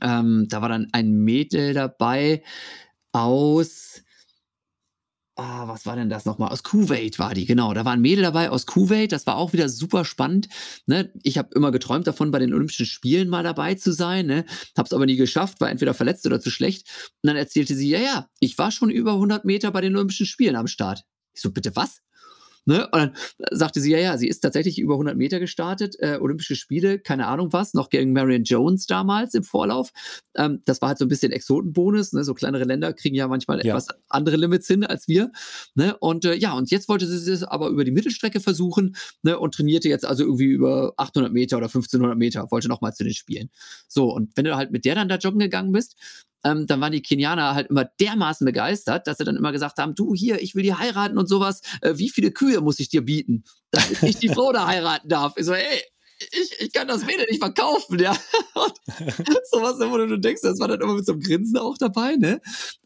[0.00, 2.42] ähm, da war dann ein Mädel dabei
[3.12, 4.02] aus,
[5.36, 6.50] ah, was war denn das nochmal?
[6.50, 7.72] Aus Kuwait war die, genau.
[7.74, 10.48] Da war ein Mädel dabei aus Kuwait, das war auch wieder super spannend.
[10.86, 11.12] Ne?
[11.22, 14.44] Ich habe immer geträumt davon, bei den Olympischen Spielen mal dabei zu sein, ne?
[14.76, 16.88] hab's aber nie geschafft, war entweder verletzt oder zu schlecht.
[17.22, 20.26] Und dann erzählte sie, ja, ja, ich war schon über 100 Meter bei den Olympischen
[20.26, 21.04] Spielen am Start.
[21.34, 21.98] Ich so, bitte was?
[22.64, 22.84] Ne?
[22.86, 23.12] Und dann
[23.50, 27.26] sagte sie, ja, ja, sie ist tatsächlich über 100 Meter gestartet, äh, Olympische Spiele, keine
[27.26, 29.90] Ahnung was, noch gegen Marion Jones damals im Vorlauf.
[30.36, 32.12] Ähm, das war halt so ein bisschen Exotenbonus.
[32.12, 32.24] Ne?
[32.24, 33.72] So kleinere Länder kriegen ja manchmal ja.
[33.72, 35.32] etwas andere Limits hin als wir.
[35.74, 35.96] Ne?
[35.98, 39.38] Und äh, ja, und jetzt wollte sie es aber über die Mittelstrecke versuchen ne?
[39.38, 43.14] und trainierte jetzt also irgendwie über 800 Meter oder 1500 Meter, wollte nochmal zu den
[43.14, 43.50] Spielen.
[43.88, 45.96] So, und wenn du halt mit der dann da joggen gegangen bist,
[46.44, 49.94] ähm, dann waren die Kenianer halt immer dermaßen begeistert, dass sie dann immer gesagt haben,
[49.94, 53.02] du hier, ich will die heiraten und sowas, äh, wie viele Kühe muss ich dir
[53.02, 55.34] bieten, damit ich die Frau da heiraten darf?
[55.36, 55.82] Ich so, ey,
[56.30, 58.12] ich, ich kann das Mädel nicht verkaufen, ja.
[58.54, 58.74] Und
[59.50, 62.40] sowas, wo du denkst, das war dann immer mit so einem Grinsen auch dabei, ne?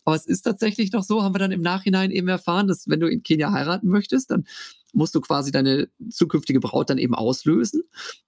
[0.05, 3.01] Aber es ist tatsächlich noch so, haben wir dann im Nachhinein eben erfahren, dass wenn
[3.01, 4.47] du in Kenia heiraten möchtest, dann
[4.97, 7.83] musst du quasi deine zukünftige Braut dann eben auslösen.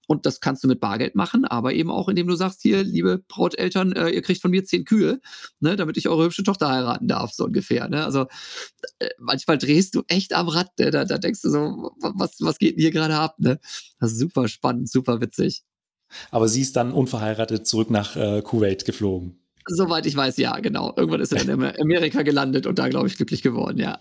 [0.07, 3.19] Und das kannst du mit Bargeld machen, aber eben auch, indem du sagst, hier, liebe
[3.27, 5.21] Brauteltern, äh, ihr kriegt von mir zehn Kühe,
[5.61, 7.89] ne, damit ich eure hübsche Tochter heiraten darf, so ungefähr.
[7.89, 8.05] Ne?
[8.05, 8.27] Also
[8.99, 10.91] äh, manchmal drehst du echt am Rad, ne?
[10.91, 13.37] da, da denkst du so, was, was geht denn hier gerade ab?
[13.39, 13.59] Ne?
[13.99, 15.63] Das ist super spannend, super witzig.
[16.31, 19.38] Aber sie ist dann unverheiratet zurück nach äh, Kuwait geflogen.
[19.69, 20.93] Soweit ich weiß, ja, genau.
[20.97, 23.99] Irgendwann ist er in Amerika gelandet und da, glaube ich, glücklich geworden, ja.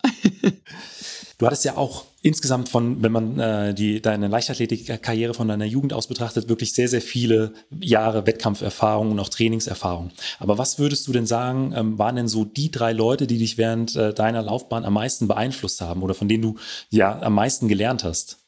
[1.38, 5.94] Du hattest ja auch insgesamt von, wenn man äh, die, deine Leichtathletikkarriere von deiner Jugend
[5.94, 10.10] aus betrachtet, wirklich sehr, sehr viele Jahre Wettkampferfahrung und auch Trainingserfahrung.
[10.40, 13.60] Aber was würdest du denn sagen, ähm, waren denn so die drei Leute, die dich
[13.60, 16.56] während äh, deiner Laufbahn am meisten beeinflusst haben oder von denen du
[16.90, 18.47] ja am meisten gelernt hast?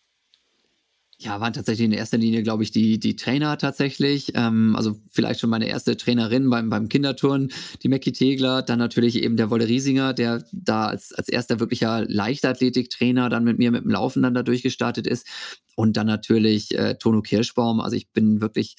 [1.21, 4.31] Ja, waren tatsächlich in erster Linie, glaube ich, die, die Trainer tatsächlich.
[4.35, 7.51] Ähm, also vielleicht schon meine erste Trainerin beim, beim Kinderturnen,
[7.83, 8.61] die Mackie Tegler.
[8.61, 13.57] Dann natürlich eben der Wolle Riesinger, der da als, als erster wirklicher Leichtathletiktrainer dann mit
[13.57, 15.27] mir mit dem Laufen dann da durchgestartet ist.
[15.75, 17.81] Und dann natürlich äh, Tono Kirschbaum.
[17.81, 18.77] Also ich bin wirklich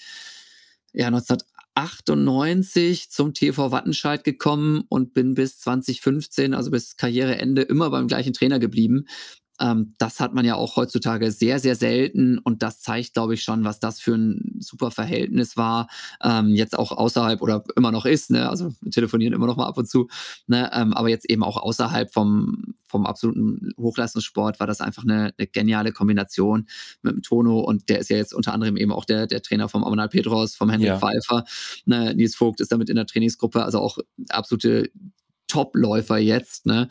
[0.95, 8.09] ja 1998 zum TV Wattenscheid gekommen und bin bis 2015, also bis Karriereende, immer beim
[8.09, 9.05] gleichen Trainer geblieben.
[9.61, 13.43] Ähm, das hat man ja auch heutzutage sehr, sehr selten und das zeigt, glaube ich,
[13.43, 15.89] schon, was das für ein super Verhältnis war.
[16.23, 18.49] Ähm, jetzt auch außerhalb oder immer noch ist, ne?
[18.49, 20.09] also wir telefonieren immer noch mal ab und zu,
[20.47, 20.71] ne?
[20.73, 25.47] Ähm, aber jetzt eben auch außerhalb vom, vom absoluten Hochleistungssport war das einfach eine, eine
[25.47, 26.67] geniale Kombination
[27.03, 29.69] mit dem Tono und der ist ja jetzt unter anderem eben auch der, der Trainer
[29.69, 30.99] vom Amanal Petros, vom Henrik ja.
[30.99, 31.45] Pfeiffer.
[31.85, 32.15] Ne?
[32.15, 33.99] Nils Vogt ist damit in der Trainingsgruppe, also auch
[34.31, 34.91] absolute
[35.51, 36.89] Top-Läufer jetzt, ne?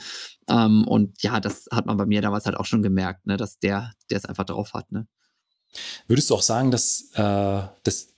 [0.48, 3.60] Ähm, und ja, das hat man bei mir damals halt auch schon gemerkt, ne, dass
[3.60, 5.08] der, der es einfach drauf hat, ne?
[6.08, 8.16] Würdest du auch sagen, dass, äh, dass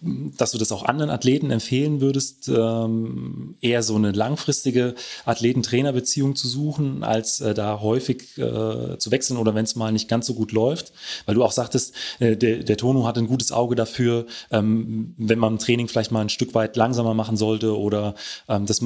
[0.00, 6.46] dass du das auch anderen Athleten empfehlen würdest, ähm, eher so eine langfristige Athleten-Trainer-Beziehung zu
[6.46, 10.34] suchen, als äh, da häufig äh, zu wechseln oder wenn es mal nicht ganz so
[10.34, 10.92] gut läuft.
[11.26, 15.40] Weil du auch sagtest, äh, der, der Tono hat ein gutes Auge dafür, ähm, wenn
[15.40, 18.14] man Training vielleicht mal ein Stück weit langsamer machen sollte oder,
[18.48, 18.80] ähm, das,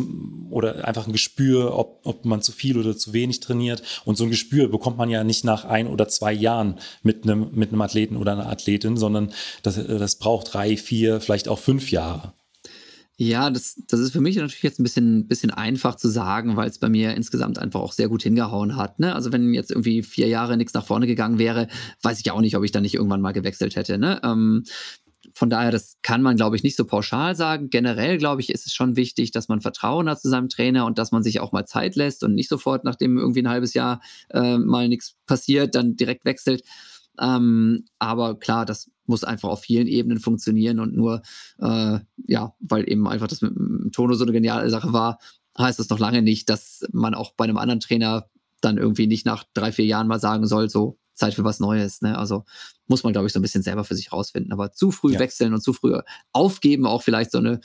[0.50, 3.82] oder einfach ein Gespür, ob, ob man zu viel oder zu wenig trainiert.
[4.06, 7.48] Und so ein Gespür bekommt man ja nicht nach ein oder zwei Jahren mit einem,
[7.52, 9.32] mit Athleten oder einer Athletin, sondern
[9.62, 12.32] das, das braucht drei, vier, vielleicht auch fünf Jahre?
[13.18, 16.68] Ja, das, das ist für mich natürlich jetzt ein bisschen, bisschen einfach zu sagen, weil
[16.68, 18.98] es bei mir insgesamt einfach auch sehr gut hingehauen hat.
[18.98, 19.14] Ne?
[19.14, 21.68] Also wenn jetzt irgendwie vier Jahre nichts nach vorne gegangen wäre,
[22.02, 23.96] weiß ich auch nicht, ob ich dann nicht irgendwann mal gewechselt hätte.
[23.96, 24.20] Ne?
[24.22, 24.64] Ähm,
[25.32, 27.70] von daher, das kann man, glaube ich, nicht so pauschal sagen.
[27.70, 30.98] Generell, glaube ich, ist es schon wichtig, dass man Vertrauen hat zu seinem Trainer und
[30.98, 34.02] dass man sich auch mal Zeit lässt und nicht sofort, nachdem irgendwie ein halbes Jahr
[34.30, 36.64] äh, mal nichts passiert, dann direkt wechselt.
[37.20, 41.22] Ähm, aber klar, das muss einfach auf vielen Ebenen funktionieren und nur,
[41.58, 45.18] äh, ja, weil eben einfach das mit dem Tono so eine geniale Sache war,
[45.58, 48.28] heißt das noch lange nicht, dass man auch bei einem anderen Trainer
[48.60, 52.02] dann irgendwie nicht nach drei, vier Jahren mal sagen soll, so Zeit für was Neues.
[52.02, 52.16] Ne?
[52.16, 52.44] Also
[52.86, 54.52] muss man, glaube ich, so ein bisschen selber für sich rausfinden.
[54.52, 55.18] Aber zu früh ja.
[55.18, 55.98] wechseln und zu früh
[56.32, 57.60] aufgeben, auch vielleicht so eine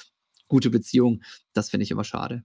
[0.47, 1.21] gute Beziehung,
[1.53, 2.43] das finde ich immer schade.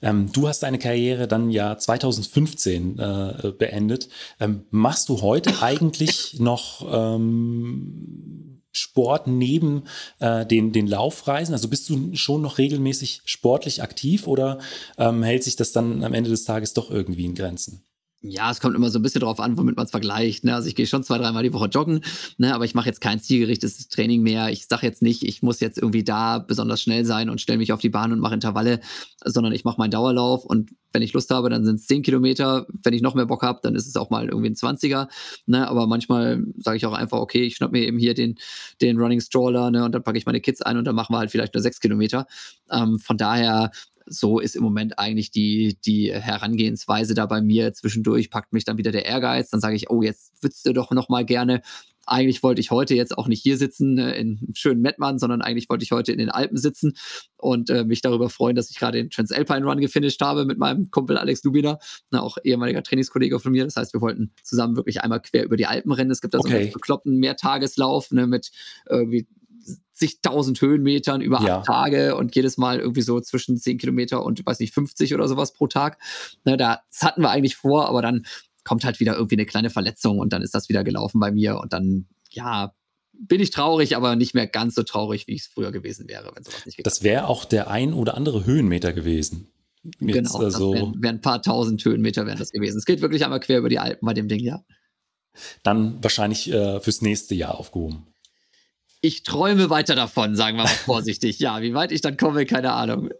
[0.00, 4.08] Ähm, du hast deine Karriere dann ja 2015 äh, beendet.
[4.40, 9.84] Ähm, machst du heute eigentlich noch ähm, Sport neben
[10.18, 11.52] äh, den, den Laufreisen?
[11.54, 14.58] Also bist du schon noch regelmäßig sportlich aktiv oder
[14.98, 17.84] ähm, hält sich das dann am Ende des Tages doch irgendwie in Grenzen?
[18.24, 20.44] Ja, es kommt immer so ein bisschen drauf an, womit man es vergleicht.
[20.44, 20.54] Ne?
[20.54, 22.02] Also ich gehe schon zwei, dreimal die Woche joggen,
[22.38, 22.54] ne?
[22.54, 24.50] aber ich mache jetzt kein zielgerichtetes Training mehr.
[24.50, 27.72] Ich sage jetzt nicht, ich muss jetzt irgendwie da besonders schnell sein und stelle mich
[27.72, 28.78] auf die Bahn und mache Intervalle,
[29.24, 32.66] sondern ich mache meinen Dauerlauf und wenn ich Lust habe, dann sind es 10 Kilometer.
[32.82, 35.08] Wenn ich noch mehr Bock habe, dann ist es auch mal irgendwie ein 20er.
[35.46, 35.66] Ne?
[35.66, 38.36] Aber manchmal sage ich auch einfach, okay, ich schnapp mir eben hier den,
[38.80, 39.84] den Running Stroller ne?
[39.84, 41.80] und dann packe ich meine Kids ein und dann machen wir halt vielleicht nur 6
[41.80, 42.26] Kilometer.
[42.70, 43.70] Ähm, von daher
[44.06, 47.72] so ist im Moment eigentlich die, die Herangehensweise da bei mir.
[47.72, 49.50] Zwischendurch packt mich dann wieder der Ehrgeiz.
[49.50, 51.62] Dann sage ich, oh, jetzt würdest du doch noch mal gerne.
[52.06, 55.68] eigentlich wollte ich heute jetzt auch nicht hier sitzen äh, in schönen Mettmann, sondern eigentlich
[55.68, 56.94] wollte ich heute in den Alpen sitzen
[57.36, 60.90] und äh, mich darüber freuen, dass ich gerade den Transalpine Run gefinisht habe mit meinem
[60.90, 61.78] Kumpel Alex Lubiner,
[62.10, 63.64] ne, auch ehemaliger Trainingskollege von mir.
[63.64, 66.10] Das heißt, wir wollten zusammen wirklich einmal quer über die Alpen rennen.
[66.10, 66.50] Es gibt da okay.
[66.50, 68.50] so einen bekloppten Mehrtageslauf ne, mit
[68.88, 69.26] irgendwie
[70.02, 71.58] zigtausend Höhenmetern über ja.
[71.58, 75.28] acht Tage und jedes Mal irgendwie so zwischen 10 Kilometer und, weiß nicht, 50 oder
[75.28, 75.98] sowas pro Tag.
[76.44, 78.26] Ne, das hatten wir eigentlich vor, aber dann
[78.64, 81.60] kommt halt wieder irgendwie eine kleine Verletzung und dann ist das wieder gelaufen bei mir
[81.60, 82.74] und dann, ja,
[83.12, 86.42] bin ich traurig, aber nicht mehr ganz so traurig, wie es früher gewesen wäre, wenn
[86.42, 89.52] sowas nicht geklappt Das wäre auch der ein oder andere Höhenmeter gewesen.
[90.00, 92.78] Jetzt, genau, also wären, wären ein paar tausend Höhenmeter wären das gewesen.
[92.78, 94.64] Es geht wirklich einmal quer über die Alpen bei dem Ding, ja.
[95.62, 98.11] Dann wahrscheinlich äh, fürs nächste Jahr aufgehoben.
[99.04, 101.40] Ich träume weiter davon, sagen wir mal vorsichtig.
[101.40, 103.10] ja, wie weit ich dann komme, keine Ahnung.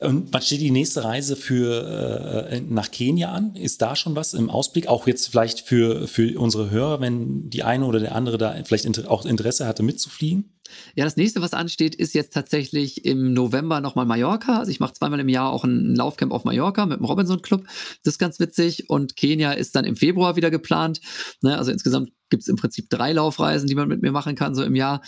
[0.00, 3.54] Und wann steht die nächste Reise für äh, nach Kenia an?
[3.54, 4.88] Ist da schon was im Ausblick?
[4.88, 8.86] Auch jetzt vielleicht für, für unsere Hörer, wenn die eine oder der andere da vielleicht
[8.86, 10.51] inter auch Interesse hatte, mitzufliegen?
[10.94, 14.58] Ja, das nächste, was ansteht, ist jetzt tatsächlich im November nochmal Mallorca.
[14.58, 17.64] Also ich mache zweimal im Jahr auch ein Laufcamp auf Mallorca mit dem Robinson Club.
[18.04, 18.88] Das ist ganz witzig.
[18.88, 21.00] Und Kenia ist dann im Februar wieder geplant.
[21.42, 24.54] Ne, also insgesamt gibt es im Prinzip drei Laufreisen, die man mit mir machen kann,
[24.54, 25.02] so im Jahr.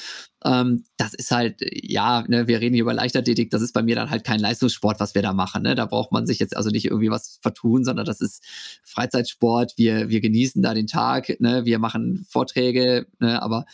[0.45, 3.97] Ähm, das ist halt, ja, ne, wir reden hier über Leichtathletik, das ist bei mir
[3.97, 5.63] dann halt kein Leistungssport, was wir da machen.
[5.63, 5.75] Ne?
[5.75, 8.45] Da braucht man sich jetzt also nicht irgendwie was vertun, sondern das ist
[8.85, 9.73] Freizeitsport.
[9.77, 11.65] Wir, wir genießen da den Tag, ne?
[11.65, 13.43] wir machen Vorträge, ne?
[13.43, 13.65] aber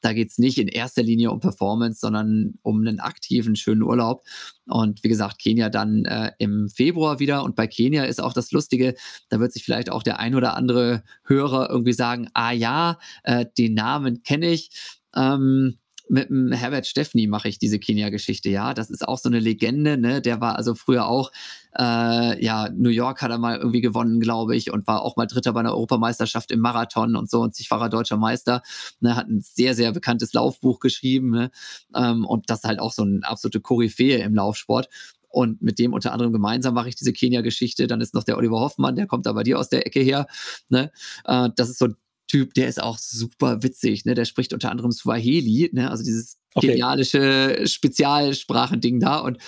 [0.00, 4.24] da geht es nicht in erster Linie um Performance, sondern um einen aktiven, schönen Urlaub.
[4.66, 7.42] Und wie gesagt, Kenia dann äh, im Februar wieder.
[7.44, 8.94] Und bei Kenia ist auch das Lustige,
[9.28, 13.46] da wird sich vielleicht auch der ein oder andere Hörer irgendwie sagen, ah ja, äh,
[13.58, 14.70] den Namen kenne ich.
[15.14, 15.78] Ähm,
[16.10, 18.74] mit dem Herbert Steffni mache ich diese Kenia-Geschichte, ja.
[18.74, 20.20] Das ist auch so eine Legende, ne?
[20.20, 21.30] Der war also früher auch,
[21.78, 25.26] äh, ja, New York hat er mal irgendwie gewonnen, glaube ich, und war auch mal
[25.26, 28.62] Dritter bei einer Europameisterschaft im Marathon und so und zigfacher deutscher Meister.
[28.98, 29.14] Ne?
[29.14, 31.50] Hat ein sehr, sehr bekanntes Laufbuch geschrieben, ne?
[31.94, 34.88] Ähm, und das ist halt auch so eine absolute Koryphäe im Laufsport.
[35.28, 37.86] Und mit dem unter anderem gemeinsam mache ich diese Kenia-Geschichte.
[37.86, 40.26] Dann ist noch der Oliver Hoffmann, der kommt da bei dir aus der Ecke her.
[40.70, 40.90] Ne?
[41.24, 41.86] Äh, das ist so
[42.30, 44.14] Typ, der ist auch super witzig, ne?
[44.14, 45.90] Der spricht unter anderem Swahili, ne?
[45.90, 46.68] Also dieses okay.
[46.68, 49.18] genialische Spezialsprachending da.
[49.18, 49.38] Und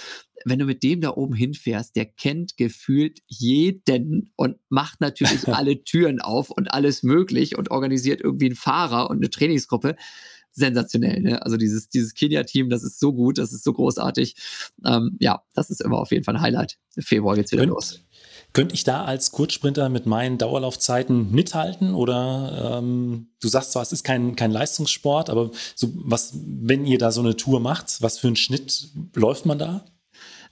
[0.45, 5.85] wenn du mit dem da oben hinfährst, der kennt gefühlt jeden und macht natürlich alle
[5.85, 9.95] Türen auf und alles möglich und organisiert irgendwie einen Fahrer und eine Trainingsgruppe.
[10.51, 11.40] Sensationell, ne?
[11.42, 14.35] Also dieses, dieses Kenia-Team, das ist so gut, das ist so großartig.
[14.85, 16.79] Ähm, ja, das ist immer auf jeden Fall ein Highlight.
[16.99, 18.01] Februar geht's wieder Könnt, los.
[18.53, 21.95] Könnte ich da als Kurzsprinter mit meinen Dauerlaufzeiten mithalten?
[21.95, 26.99] Oder ähm, du sagst zwar, es ist kein, kein Leistungssport, aber so was, wenn ihr
[26.99, 29.85] da so eine Tour macht, was für einen Schnitt läuft man da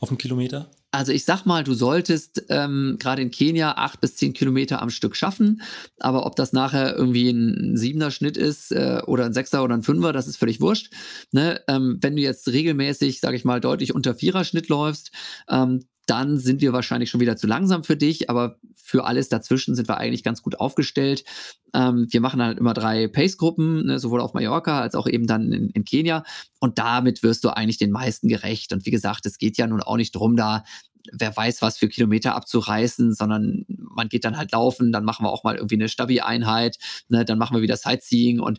[0.00, 0.70] auf einen Kilometer?
[0.92, 4.90] Also ich sag mal, du solltest ähm, gerade in Kenia acht bis zehn Kilometer am
[4.90, 5.62] Stück schaffen.
[6.00, 9.84] Aber ob das nachher irgendwie ein siebener Schnitt ist äh, oder ein sechster oder ein
[9.84, 10.92] fünfer, das ist völlig wurscht.
[11.30, 11.60] Ne?
[11.68, 15.12] Ähm, wenn du jetzt regelmäßig, sage ich mal, deutlich unter vierer Schnitt läufst,
[15.48, 19.76] ähm, dann sind wir wahrscheinlich schon wieder zu langsam für dich, aber für alles dazwischen
[19.76, 21.24] sind wir eigentlich ganz gut aufgestellt.
[21.72, 25.52] Ähm, wir machen halt immer drei Pace-Gruppen, ne, sowohl auf Mallorca als auch eben dann
[25.52, 26.24] in, in, Kenia.
[26.58, 28.72] Und damit wirst du eigentlich den meisten gerecht.
[28.72, 30.64] Und wie gesagt, es geht ja nun auch nicht drum, da
[31.12, 35.30] wer weiß was für Kilometer abzureißen, sondern man geht dann halt laufen, dann machen wir
[35.30, 36.76] auch mal irgendwie eine Stabi-Einheit,
[37.08, 38.58] ne, dann machen wir wieder Sightseeing und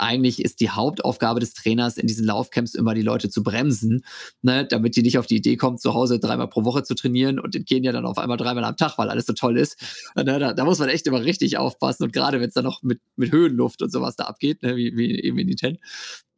[0.00, 4.04] eigentlich ist die Hauptaufgabe des Trainers in diesen Laufcamps immer die Leute zu bremsen,
[4.42, 7.38] ne, damit die nicht auf die Idee kommen, zu Hause dreimal pro Woche zu trainieren
[7.38, 9.78] und in Kenia dann auf einmal dreimal am Tag, weil alles so toll ist.
[10.16, 12.82] Ne, da, da, muss man echt immer richtig aufpassen und gerade wenn es dann noch
[12.82, 15.78] mit, mit Höhenluft und sowas da abgeht, ne, wie, wie eben in die Ten.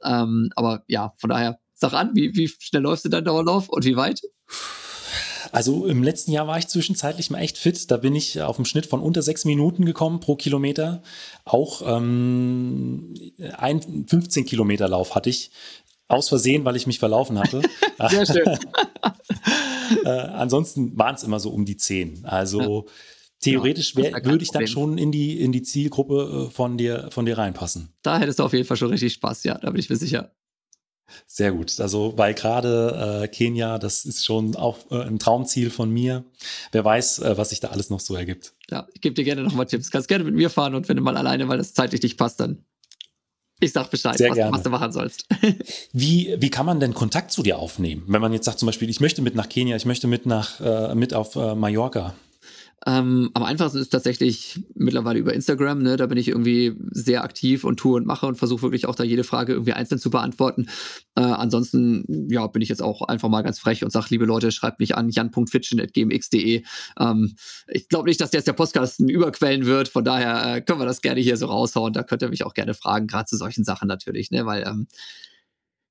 [0.05, 3.85] Ähm, aber ja, von daher, sag an, wie, wie schnell läufst du deinen Dauerlauf und
[3.85, 4.23] wie weit?
[5.53, 7.91] Also im letzten Jahr war ich zwischenzeitlich mal echt fit.
[7.91, 11.03] Da bin ich auf einen Schnitt von unter sechs Minuten gekommen pro Kilometer.
[11.45, 13.13] Auch ähm,
[13.59, 15.51] ein 15 Kilometer Lauf hatte ich.
[16.09, 17.61] Aus Versehen, weil ich mich verlaufen hatte.
[18.09, 18.47] Sehr schön.
[20.05, 22.25] äh, ansonsten waren es immer so um die zehn.
[22.25, 22.93] Also ja.
[23.41, 27.27] theoretisch wär, würde ich dann schon in die, in die Zielgruppe äh, von dir, von
[27.27, 27.93] dir reinpassen.
[28.01, 30.33] Da hättest du auf jeden Fall schon richtig Spaß, ja, da bin ich mir sicher.
[31.27, 31.79] Sehr gut.
[31.81, 36.25] Also, weil gerade äh, Kenia, das ist schon auch äh, ein Traumziel von mir.
[36.73, 38.55] Wer weiß, äh, was sich da alles noch so ergibt.
[38.71, 39.91] Ja, ich gebe dir gerne nochmal Tipps.
[39.91, 42.41] Kannst gerne mit mir fahren und wenn du mal alleine, weil das zeitlich nicht passt,
[42.41, 42.65] dann
[43.63, 45.25] ich sag Bescheid, was, was, du machen sollst.
[45.93, 48.03] wie, wie kann man denn Kontakt zu dir aufnehmen?
[48.09, 50.61] Wenn man jetzt sagt, zum Beispiel, ich möchte mit nach Kenia, ich möchte mit nach
[50.61, 52.15] äh, mit auf äh, Mallorca.
[52.87, 55.83] Ähm, am einfachsten ist tatsächlich mittlerweile über Instagram.
[55.83, 55.97] Ne?
[55.97, 59.05] Da bin ich irgendwie sehr aktiv und tue und mache und versuche wirklich auch da
[59.05, 60.69] jede Frage irgendwie einzeln zu beantworten.
[61.15, 64.51] Äh, ansonsten ja, bin ich jetzt auch einfach mal ganz frech und sage, liebe Leute,
[64.51, 66.65] schreibt mich an jan.fitchen.gmx.de.
[66.99, 67.35] Ähm,
[67.69, 69.89] ich glaube nicht, dass jetzt der Podcast überquellen wird.
[69.89, 71.93] Von daher äh, können wir das gerne hier so raushauen.
[71.93, 74.45] Da könnt ihr mich auch gerne fragen, gerade zu solchen Sachen natürlich, ne?
[74.45, 74.89] weil ähm,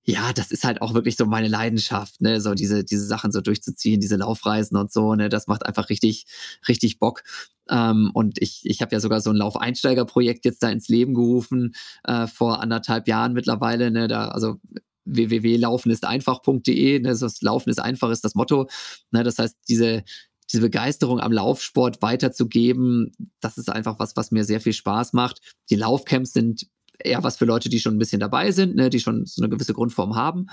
[0.04, 3.40] ja, das ist halt auch wirklich so meine Leidenschaft, ne, so diese, diese Sachen so
[3.42, 6.26] durchzuziehen, diese Laufreisen und so, ne, das macht einfach richtig,
[6.68, 7.24] richtig Bock.
[7.70, 11.76] Ähm, und ich, ich habe ja sogar so ein Laufeinsteigerprojekt jetzt da ins Leben gerufen,
[12.04, 14.58] äh, vor anderthalb Jahren mittlerweile, ne, da, also
[15.06, 18.68] www.laufenisteinfach.de, ne, das Laufen ist einfach ist das Motto,
[19.12, 20.04] ne, das heißt, diese,
[20.52, 25.42] diese Begeisterung am Laufsport weiterzugeben, das ist einfach was, was mir sehr viel Spaß macht.
[25.70, 26.68] Die Laufcamps sind
[27.06, 29.50] eher was für Leute, die schon ein bisschen dabei sind, ne, die schon so eine
[29.50, 30.48] gewisse Grundform haben.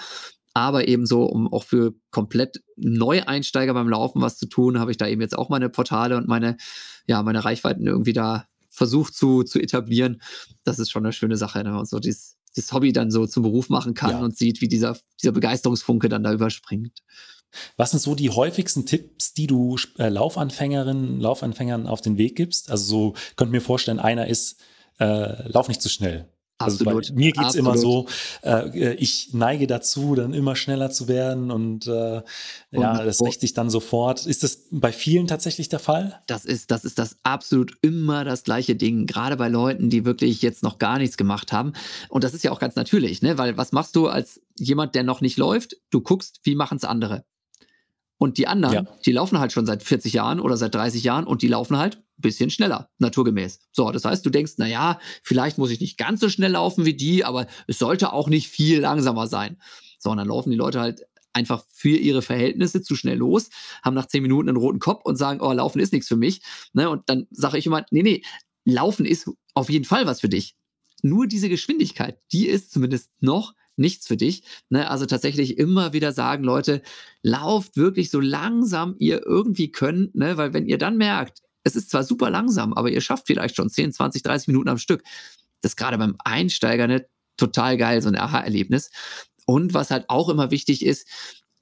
[0.55, 5.07] Aber ebenso, um auch für komplett Neueinsteiger beim Laufen was zu tun, habe ich da
[5.07, 6.57] eben jetzt auch meine Portale und meine,
[7.07, 10.21] ja, meine Reichweiten irgendwie da versucht zu, zu etablieren.
[10.65, 13.43] Das ist schon eine schöne Sache, wenn man so dieses, dieses Hobby dann so zum
[13.43, 14.21] Beruf machen kann ja.
[14.21, 17.03] und sieht, wie dieser, dieser Begeisterungsfunke dann da überspringt.
[17.77, 22.71] Was sind so die häufigsten Tipps, die du äh, Laufanfängerinnen, Laufanfängern auf den Weg gibst?
[22.71, 24.61] Also so könnte mir vorstellen, einer ist,
[24.99, 26.29] äh, lauf nicht zu schnell.
[26.61, 26.97] Absolut.
[26.97, 27.66] Also bei mir geht's Absolut.
[27.66, 28.07] immer so,
[28.42, 32.23] äh, ich neige dazu, dann immer schneller zu werden und äh,
[32.73, 34.27] ja, das rächt sich dann sofort.
[34.27, 36.21] Ist das bei vielen tatsächlich der Fall?
[36.27, 40.42] Das ist, das ist das absolut immer das gleiche Ding, gerade bei Leuten, die wirklich
[40.42, 41.75] jetzt noch gar nichts gemacht haben.
[42.09, 43.38] Und das ist ja auch ganz natürlich, ne?
[43.38, 45.77] Weil was machst du als jemand, der noch nicht läuft?
[45.90, 47.25] Du guckst, wie machen es andere.
[48.18, 48.87] Und die anderen, ja.
[49.07, 52.03] die laufen halt schon seit 40 Jahren oder seit 30 Jahren und die laufen halt
[52.19, 53.61] bisschen schneller, naturgemäß.
[53.73, 56.85] So, das heißt, du denkst, na ja, vielleicht muss ich nicht ganz so schnell laufen
[56.85, 59.57] wie die, aber es sollte auch nicht viel langsamer sein.
[59.99, 61.03] So, und dann laufen die Leute halt
[61.33, 63.51] einfach für ihre Verhältnisse zu schnell los,
[63.83, 66.41] haben nach 10 Minuten einen roten Kopf und sagen, oh, Laufen ist nichts für mich.
[66.73, 66.91] Ne?
[66.91, 68.23] Und dann sage ich immer, nee, nee,
[68.65, 70.57] Laufen ist auf jeden Fall was für dich.
[71.03, 74.43] Nur diese Geschwindigkeit, die ist zumindest noch nichts für dich.
[74.69, 74.91] Ne?
[74.91, 76.83] Also tatsächlich immer wieder sagen, Leute,
[77.23, 80.37] lauft wirklich so langsam ihr irgendwie könnt, ne?
[80.37, 83.68] weil wenn ihr dann merkt, es ist zwar super langsam, aber ihr schafft vielleicht schon
[83.68, 85.03] 10, 20, 30 Minuten am Stück.
[85.61, 88.90] Das ist gerade beim Einsteiger ne, total geil, so ein Aha-Erlebnis.
[89.47, 91.09] Und was halt auch immer wichtig ist,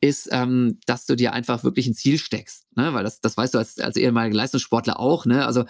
[0.00, 2.66] ist, ähm, dass du dir einfach wirklich ein Ziel steckst.
[2.76, 2.92] Ne?
[2.92, 5.24] Weil das, das weißt du als, als ehemaliger Leistungssportler auch.
[5.24, 5.46] Ne?
[5.46, 5.64] Also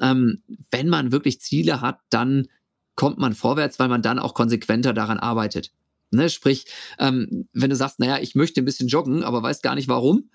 [0.00, 2.48] ähm, wenn man wirklich Ziele hat, dann
[2.96, 5.72] kommt man vorwärts, weil man dann auch konsequenter daran arbeitet.
[6.10, 6.64] Ne, sprich,
[6.98, 10.30] ähm, wenn du sagst, naja, ich möchte ein bisschen joggen, aber weißt gar nicht warum,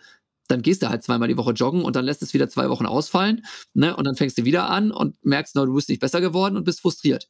[0.48, 2.86] dann gehst du halt zweimal die Woche joggen und dann lässt es wieder zwei Wochen
[2.86, 3.46] ausfallen.
[3.74, 6.58] Ne, und dann fängst du wieder an und merkst, no, du bist nicht besser geworden
[6.58, 7.28] und bist frustriert.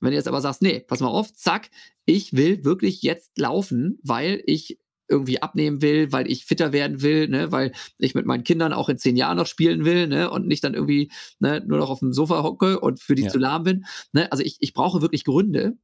[0.00, 1.70] Wenn du jetzt aber sagst, nee, pass mal auf, zack,
[2.04, 7.28] ich will wirklich jetzt laufen, weil ich irgendwie abnehmen will, weil ich fitter werden will,
[7.28, 10.46] ne, weil ich mit meinen Kindern auch in zehn Jahren noch spielen will, ne, und
[10.46, 13.28] nicht dann irgendwie ne, nur noch auf dem Sofa hocke und für die ja.
[13.28, 13.84] zu lahm bin.
[14.12, 15.76] Ne, also ich, ich brauche wirklich Gründe,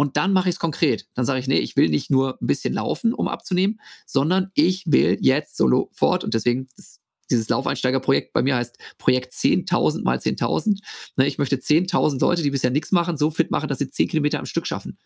[0.00, 1.06] und dann mache ich es konkret.
[1.12, 4.84] Dann sage ich, nee, ich will nicht nur ein bisschen laufen, um abzunehmen, sondern ich
[4.86, 10.80] will jetzt sofort und deswegen das, dieses Laufeinsteigerprojekt bei mir heißt Projekt 10.000 mal 10.000.
[11.18, 14.08] Ne, ich möchte 10.000 Leute, die bisher nichts machen, so fit machen, dass sie 10
[14.08, 14.96] Kilometer am Stück schaffen.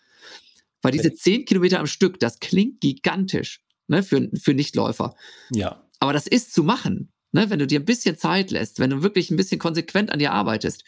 [0.80, 5.16] Weil diese 10 Kilometer am Stück, das klingt gigantisch ne, für, für Nichtläufer.
[5.50, 5.82] Ja.
[5.98, 9.02] Aber das ist zu machen, ne, wenn du dir ein bisschen Zeit lässt, wenn du
[9.02, 10.84] wirklich ein bisschen konsequent an dir arbeitest.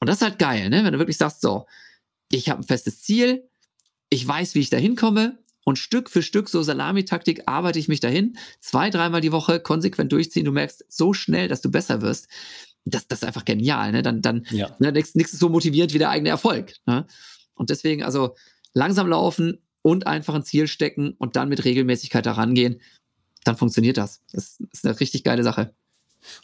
[0.00, 1.68] Und das ist halt geil, ne, wenn du wirklich sagst, so,
[2.30, 3.48] ich habe ein festes Ziel,
[4.08, 8.00] ich weiß, wie ich da hinkomme und Stück für Stück, so Salamitaktik, arbeite ich mich
[8.00, 10.44] dahin, zwei, dreimal die Woche konsequent durchziehen.
[10.44, 12.28] Du merkst so schnell, dass du besser wirst.
[12.84, 13.92] Das, das ist einfach genial.
[13.92, 14.02] Ne?
[14.02, 14.74] Dann, dann ja.
[14.78, 16.74] ne, nichts, nichts ist so motivierend wie der eigene Erfolg.
[16.86, 17.06] Ne?
[17.54, 18.34] Und deswegen, also
[18.72, 22.80] langsam laufen und einfach ein Ziel stecken und dann mit Regelmäßigkeit da rangehen,
[23.44, 24.22] dann funktioniert das.
[24.32, 25.74] Das ist eine richtig geile Sache.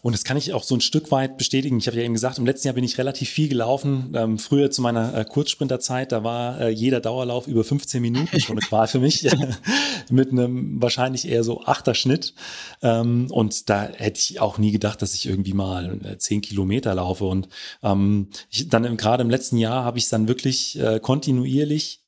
[0.02, 1.78] Und das kann ich auch so ein Stück weit bestätigen.
[1.78, 4.12] Ich habe ja eben gesagt, im letzten Jahr bin ich relativ viel gelaufen.
[4.14, 8.58] Ähm, früher zu meiner äh, Kurzsprinterzeit, da war äh, jeder Dauerlauf über 15 Minuten schon
[8.58, 9.28] eine Qual für mich.
[10.10, 12.34] Mit einem wahrscheinlich eher so Achterschnitt.
[12.82, 16.94] Ähm, und da hätte ich auch nie gedacht, dass ich irgendwie mal äh, 10 Kilometer
[16.94, 17.24] laufe.
[17.24, 17.48] Und
[17.82, 22.02] ähm, ich, dann gerade im letzten Jahr habe ich es dann wirklich äh, kontinuierlich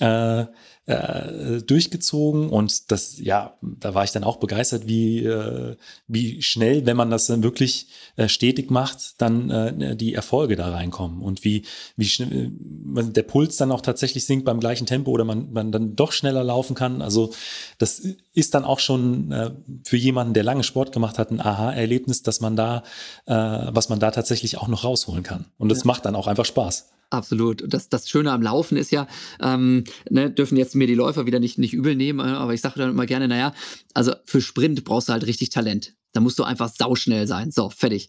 [0.00, 0.46] äh,
[0.86, 5.76] äh, durchgezogen und das, ja, da war ich dann auch begeistert, wie, äh,
[6.08, 10.70] wie schnell, wenn man das dann wirklich äh, stetig macht, dann äh, die Erfolge da
[10.70, 11.62] reinkommen und wie,
[11.96, 12.52] wie schnell
[12.96, 16.12] äh, der Puls dann auch tatsächlich sinkt beim gleichen Tempo oder man, man dann doch
[16.12, 17.00] schneller laufen kann.
[17.00, 17.32] Also
[17.78, 18.02] das
[18.34, 19.52] ist dann auch schon äh,
[19.84, 22.82] für jemanden, der lange Sport gemacht hat, ein Aha-Erlebnis, dass man da,
[23.24, 25.46] äh, was man da tatsächlich auch noch rausholen kann.
[25.56, 25.86] Und das ja.
[25.86, 26.90] macht dann auch einfach Spaß.
[27.10, 27.64] Absolut.
[27.72, 29.06] Das, das Schöne am Laufen ist ja,
[29.40, 32.60] ähm, ne, dürfen jetzt mir die Läufer wieder nicht, nicht übel nehmen, äh, aber ich
[32.60, 33.54] sage dann immer gerne, naja,
[33.92, 35.94] also für Sprint brauchst du halt richtig Talent.
[36.12, 37.50] Da musst du einfach sauschnell sein.
[37.50, 38.08] So, fertig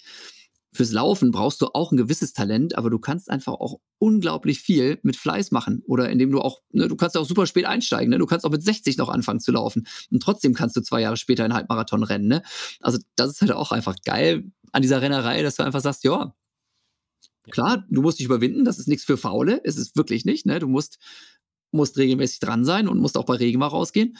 [0.75, 4.99] fürs Laufen brauchst du auch ein gewisses Talent, aber du kannst einfach auch unglaublich viel
[5.03, 8.17] mit Fleiß machen oder indem du auch, ne, du kannst auch super spät einsteigen, ne?
[8.17, 11.17] du kannst auch mit 60 noch anfangen zu laufen und trotzdem kannst du zwei Jahre
[11.17, 12.27] später einen Halbmarathon rennen.
[12.27, 12.43] Ne?
[12.81, 16.35] Also das ist halt auch einfach geil an dieser Rennerei, dass du einfach sagst, ja,
[17.49, 20.59] klar, du musst dich überwinden, das ist nichts für Faule, es ist wirklich nicht, ne?
[20.59, 20.99] du musst,
[21.71, 24.17] musst regelmäßig dran sein und musst auch bei Regen mal rausgehen.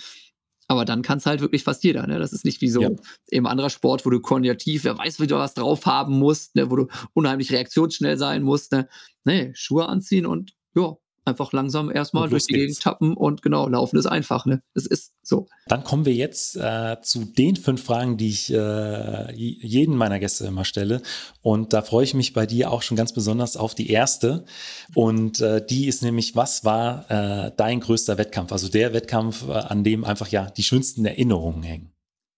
[0.68, 2.08] Aber dann kann es halt wirklich fast jeder.
[2.08, 2.18] Ne?
[2.18, 2.90] Das ist nicht wie so ja.
[3.30, 6.72] eben anderer Sport, wo du koordinativ, wer weiß, wie du was drauf haben musst, ne?
[6.72, 8.72] wo du unheimlich reaktionsschnell sein musst.
[8.72, 8.88] Ne?
[9.26, 10.96] Nee, Schuhe anziehen und ja,
[11.26, 14.62] einfach langsam erstmal durch die Gegend tappen und genau, laufen ist einfach, ne?
[14.74, 15.48] Es ist so.
[15.68, 20.46] Dann kommen wir jetzt äh, zu den fünf Fragen, die ich äh, jeden meiner Gäste
[20.46, 21.02] immer stelle.
[21.42, 24.46] Und da freue ich mich bei dir auch schon ganz besonders auf die erste.
[24.94, 28.52] Und äh, die ist nämlich, was war äh, dein größter Wettkampf?
[28.52, 31.95] Also der Wettkampf, äh, an dem einfach ja die schönsten Erinnerungen hängen.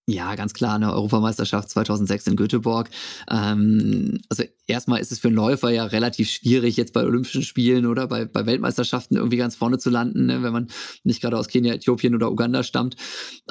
[0.10, 2.90] Ja, ganz klar, eine Europameisterschaft 2006 in Göteborg.
[3.30, 7.86] Ähm, also erstmal ist es für einen Läufer ja relativ schwierig, jetzt bei Olympischen Spielen
[7.86, 10.68] oder bei, bei Weltmeisterschaften irgendwie ganz vorne zu landen, ne, wenn man
[11.04, 12.96] nicht gerade aus Kenia, Äthiopien oder Uganda stammt.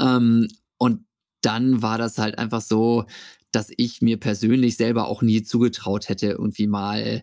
[0.00, 0.48] Ähm,
[0.78, 1.04] und
[1.42, 3.04] dann war das halt einfach so,
[3.52, 7.22] dass ich mir persönlich selber auch nie zugetraut hätte, irgendwie mal,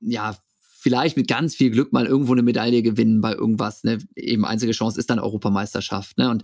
[0.00, 0.36] ja,
[0.84, 3.84] vielleicht mit ganz viel Glück mal irgendwo eine Medaille gewinnen bei irgendwas.
[3.84, 4.00] Ne?
[4.16, 6.18] Eben einzige Chance ist dann Europameisterschaft.
[6.18, 6.28] Ne?
[6.28, 6.42] Und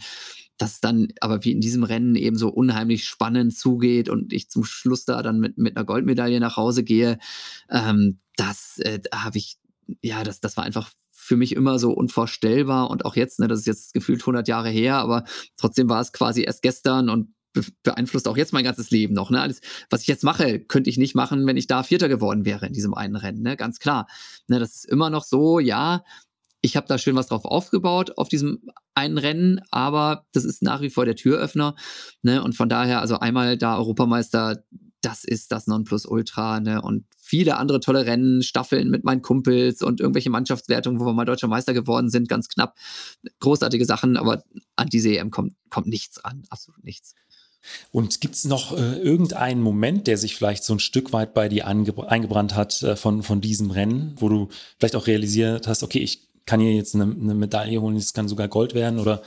[0.61, 4.63] dass dann aber wie in diesem Rennen eben so unheimlich spannend zugeht und ich zum
[4.65, 7.19] Schluss da dann mit, mit einer Goldmedaille nach Hause gehe,
[7.71, 9.57] ähm, das äh, habe ich,
[10.03, 13.61] ja, das, das war einfach für mich immer so unvorstellbar und auch jetzt, ne, das
[13.61, 15.25] ist jetzt gefühlt 100 Jahre her, aber
[15.57, 17.35] trotzdem war es quasi erst gestern und
[17.83, 19.31] beeinflusst auch jetzt mein ganzes Leben noch.
[19.31, 19.41] Ne?
[19.41, 22.67] Alles, was ich jetzt mache, könnte ich nicht machen, wenn ich da Vierter geworden wäre
[22.67, 23.43] in diesem einen Rennen.
[23.43, 23.57] Ne?
[23.57, 24.07] Ganz klar.
[24.47, 26.05] Ne, das ist immer noch so, ja,
[26.61, 30.81] ich habe da schön was drauf aufgebaut auf diesem einen Rennen, aber das ist nach
[30.83, 31.75] wie vor der Türöffner.
[32.23, 32.43] Ne?
[32.43, 34.65] Und von daher, also einmal da Europameister,
[35.01, 36.61] das ist das Nonplusultra.
[36.61, 36.83] Ne?
[36.83, 41.25] Und viele andere tolle Rennen, Staffeln mit meinen Kumpels und irgendwelche Mannschaftswertungen, wo wir mal
[41.25, 42.77] deutscher Meister geworden sind, ganz knapp.
[43.41, 44.43] Großartige Sachen, aber
[44.77, 47.15] an diese EM kommt, kommt nichts an, absolut nichts.
[47.93, 51.49] Und gibt es noch äh, irgendeinen Moment, der sich vielleicht so ein Stück weit bei
[51.49, 55.99] dir eingebrannt hat äh, von, von diesem Rennen, wo du vielleicht auch realisiert hast, okay,
[55.99, 59.23] ich kann hier jetzt eine, eine Medaille holen, es kann sogar Gold werden oder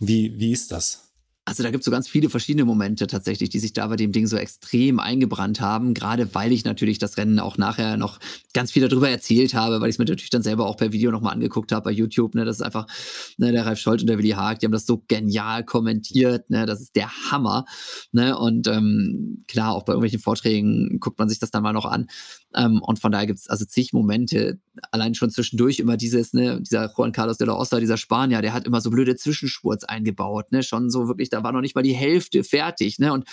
[0.00, 1.12] wie, wie ist das?
[1.44, 4.12] Also da gibt es so ganz viele verschiedene Momente tatsächlich, die sich da bei dem
[4.12, 8.20] Ding so extrem eingebrannt haben, gerade weil ich natürlich das Rennen auch nachher noch
[8.54, 11.10] ganz viel darüber erzählt habe, weil ich es mir natürlich dann selber auch per Video
[11.10, 12.36] nochmal angeguckt habe bei YouTube.
[12.36, 12.86] Ne, das ist einfach,
[13.38, 16.64] ne, der Ralf Scholz und der Willi Haag, die haben das so genial kommentiert, ne,
[16.64, 17.64] das ist der Hammer.
[18.12, 21.86] Ne, und ähm, klar, auch bei irgendwelchen Vorträgen guckt man sich das dann mal noch
[21.86, 22.06] an.
[22.54, 26.60] Ähm, und von daher gibt es also zig Momente, allein schon zwischendurch immer dieses, ne,
[26.60, 30.52] dieser Juan Carlos de la Osta, dieser Spanier, der hat immer so blöde Zwischenspurts eingebaut,
[30.52, 33.12] ne, schon so wirklich da war noch nicht mal die Hälfte fertig, ne?
[33.12, 33.26] Und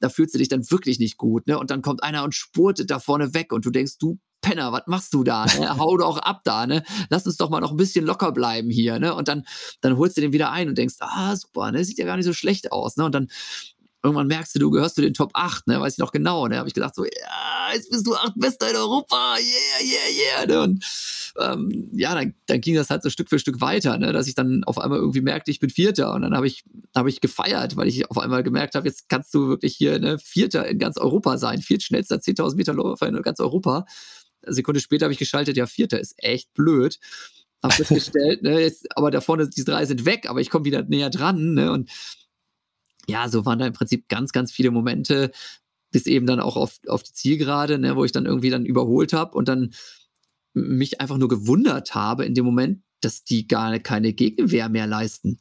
[0.00, 1.58] da fühlst du dich dann wirklich nicht gut, ne?
[1.58, 4.82] Und dann kommt einer und spurtet da vorne weg und du denkst, du Penner, was
[4.86, 5.46] machst du da?
[5.46, 5.78] Ne?
[5.78, 6.84] Hau doch ab da, ne?
[7.08, 9.14] Lass uns doch mal noch ein bisschen locker bleiben hier, ne?
[9.14, 9.44] Und dann,
[9.80, 11.82] dann holst du den wieder ein und denkst, ah, super, ne?
[11.84, 13.06] Sieht ja gar nicht so schlecht aus, ne?
[13.06, 13.28] Und dann
[14.04, 15.80] irgendwann merkst du, du gehörst zu den Top 8, ne?
[15.80, 16.58] Weiß ich noch genau, ne?
[16.58, 20.46] Habe ich gedacht, so, ja, jetzt bist du acht Bester in Europa, yeah, yeah, yeah,
[20.46, 20.62] ne?
[20.62, 20.84] Und
[21.40, 24.12] ähm, ja, dann, dann ging das halt so Stück für Stück weiter, ne?
[24.12, 26.12] dass ich dann auf einmal irgendwie merkte, ich bin Vierter.
[26.14, 29.34] Und dann habe ich, hab ich gefeiert, weil ich auf einmal gemerkt habe, jetzt kannst
[29.34, 31.60] du wirklich hier ne, Vierter in ganz Europa sein.
[31.60, 33.86] Viertschnellster 10.000 Meter Läufer in ganz Europa.
[34.42, 37.00] Eine Sekunde später habe ich geschaltet, ja, Vierter ist echt blöd.
[37.62, 40.82] Habe festgestellt, ne, jetzt, aber da vorne, die drei sind weg, aber ich komme wieder
[40.82, 41.54] näher dran.
[41.54, 41.90] Ne, und
[43.08, 45.30] ja, so waren da im Prinzip ganz, ganz viele Momente,
[45.90, 49.12] bis eben dann auch auf, auf die Zielgerade, ne, wo ich dann irgendwie dann überholt
[49.12, 49.72] habe und dann
[50.54, 55.38] mich einfach nur gewundert habe in dem Moment, dass die gar keine Gegenwehr mehr leisten.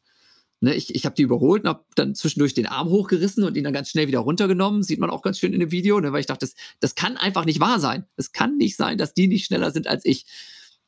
[0.62, 3.64] Ne, ich ich habe die überholt und habe dann zwischendurch den Arm hochgerissen und ihn
[3.64, 4.84] dann ganz schnell wieder runtergenommen.
[4.84, 7.18] Sieht man auch ganz schön in dem Video, ne, weil ich dachte, das, das kann
[7.18, 8.06] einfach nicht wahr sein.
[8.16, 10.26] Es kann nicht sein, dass die nicht schneller sind als ich.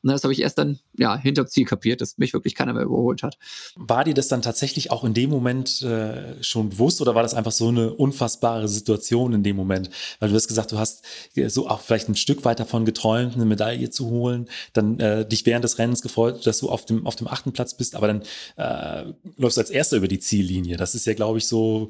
[0.06, 2.84] Ne, das habe ich erst dann ja hinterm Ziel kapiert, dass mich wirklich keiner mehr
[2.84, 3.38] überholt hat.
[3.74, 7.34] War dir das dann tatsächlich auch in dem Moment äh, schon bewusst oder war das
[7.34, 9.90] einfach so eine unfassbare Situation in dem Moment?
[10.20, 11.04] Weil du hast gesagt, du hast
[11.34, 15.26] äh, so auch vielleicht ein Stück weit davon geträumt, eine Medaille zu holen, dann äh,
[15.26, 18.06] dich während des Rennens gefreut, dass du auf dem, auf dem achten Platz bist, aber
[18.06, 18.22] dann
[18.54, 20.76] äh, läufst du als Erster über die Ziellinie.
[20.76, 21.88] Das ist ja, glaube ich, so,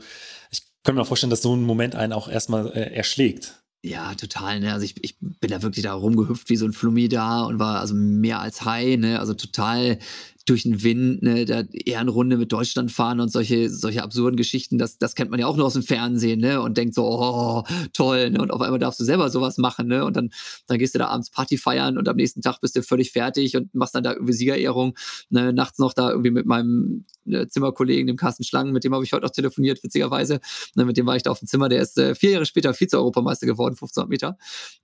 [0.51, 3.61] ich kann mir vorstellen, dass so ein Moment einen auch erstmal äh, erschlägt.
[3.87, 4.59] Ja, total.
[4.59, 4.73] Ne?
[4.73, 7.79] Also ich, ich bin da wirklich da rumgehüpft wie so ein Flummi da und war
[7.79, 9.21] also mehr als high, ne?
[9.21, 10.01] Also total
[10.47, 14.97] durch den Wind, ne, da Ehrenrunde mit Deutschland fahren und solche, solche absurden Geschichten, das,
[14.97, 16.63] das kennt man ja auch nur aus dem Fernsehen, ne?
[16.63, 18.41] Und denkt so, oh, toll, ne?
[18.41, 20.05] Und auf einmal darfst du selber sowas machen, ne?
[20.05, 20.31] Und dann,
[20.69, 23.57] dann gehst du da abends Party feiern und am nächsten Tag bist du völlig fertig
[23.57, 24.95] und machst dann da irgendwie Siegerehrung,
[25.31, 25.53] ne?
[25.53, 29.13] Nachts noch da irgendwie mit meinem äh, Zimmerkollegen, dem Carsten Schlangen, mit dem habe ich
[29.13, 30.41] heute noch telefoniert, witzigerweise.
[30.75, 32.73] Ne, mit dem war ich da auf dem Zimmer, der ist äh, vier Jahre später
[32.75, 34.39] Vize-Europameister geworden, 1500 Meter.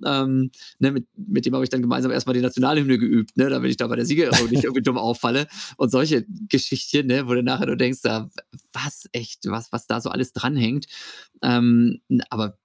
[0.04, 3.70] Ähm, ne, mit, mit dem habe ich dann gemeinsam erstmal die Nationalhymne geübt, ne, damit
[3.70, 5.46] ich da bei der Siegerehrung nicht irgendwie dumm auffalle.
[5.76, 8.00] Und solche Geschichten, ne, wo du nachher nur denkst,
[8.72, 10.86] was echt, was, was da so alles dranhängt.
[11.42, 12.00] Ähm,
[12.30, 12.58] aber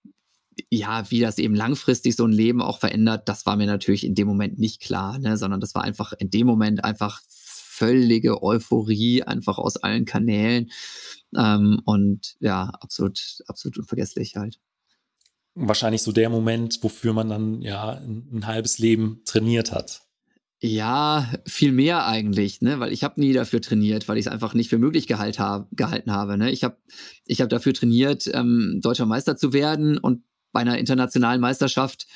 [0.69, 4.15] ja, wie das eben langfristig so ein Leben auch verändert, das war mir natürlich in
[4.15, 7.21] dem Moment nicht klar, ne, sondern das war einfach in dem Moment einfach
[7.77, 10.71] völlige Euphorie einfach aus allen Kanälen.
[11.35, 14.59] Ähm, und ja, absolut, absolut unvergesslich halt.
[15.53, 20.06] Wahrscheinlich so der Moment, wofür man dann ja ein, ein halbes Leben trainiert hat.
[20.59, 22.79] Ja, viel mehr eigentlich, ne?
[22.79, 25.67] weil ich habe nie dafür trainiert, weil ich es einfach nicht für möglich gehalt hab,
[25.71, 26.35] gehalten habe.
[26.35, 26.49] Ne?
[26.49, 26.77] Ich habe
[27.25, 32.07] ich hab dafür trainiert, ähm, deutscher Meister zu werden und bei einer internationalen Meisterschaft,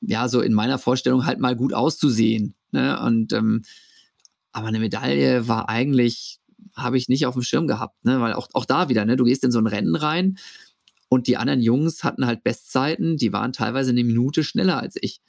[0.00, 2.54] ja, so in meiner Vorstellung halt mal gut auszusehen.
[2.70, 2.98] Ne?
[3.00, 3.62] Und ähm,
[4.52, 6.40] aber eine Medaille war eigentlich,
[6.74, 8.18] habe ich nicht auf dem Schirm gehabt, ne?
[8.22, 9.16] weil auch, auch da wieder, ne?
[9.16, 10.38] du gehst in so ein Rennen rein
[11.10, 15.20] und die anderen Jungs hatten halt Bestzeiten, die waren teilweise eine Minute schneller als ich.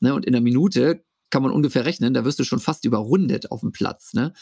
[0.00, 0.12] Ne?
[0.12, 3.60] Und in einer Minute kann man ungefähr rechnen, da wirst du schon fast überrundet auf
[3.60, 4.14] dem Platz.
[4.14, 4.32] Ne?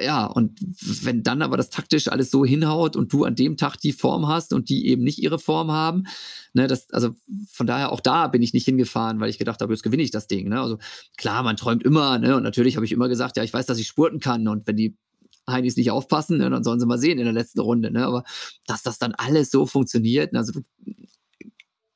[0.00, 0.58] ja, und
[1.02, 4.26] wenn dann aber das taktisch alles so hinhaut und du an dem Tag die Form
[4.26, 6.04] hast und die eben nicht ihre Form haben,
[6.52, 7.10] ne, das, also
[7.50, 10.10] von daher auch da bin ich nicht hingefahren, weil ich gedacht habe, jetzt gewinne ich
[10.10, 10.48] das Ding.
[10.48, 10.60] Ne?
[10.60, 10.78] Also
[11.16, 12.36] klar, man träumt immer, ne?
[12.36, 14.76] Und natürlich habe ich immer gesagt, ja, ich weiß, dass ich spurten kann und wenn
[14.76, 14.96] die
[15.48, 17.90] Heinis nicht aufpassen, ne, dann sollen sie mal sehen in der letzten Runde.
[17.92, 18.04] Ne?
[18.04, 18.24] Aber
[18.66, 20.40] dass das dann alles so funktioniert, ne?
[20.40, 20.60] also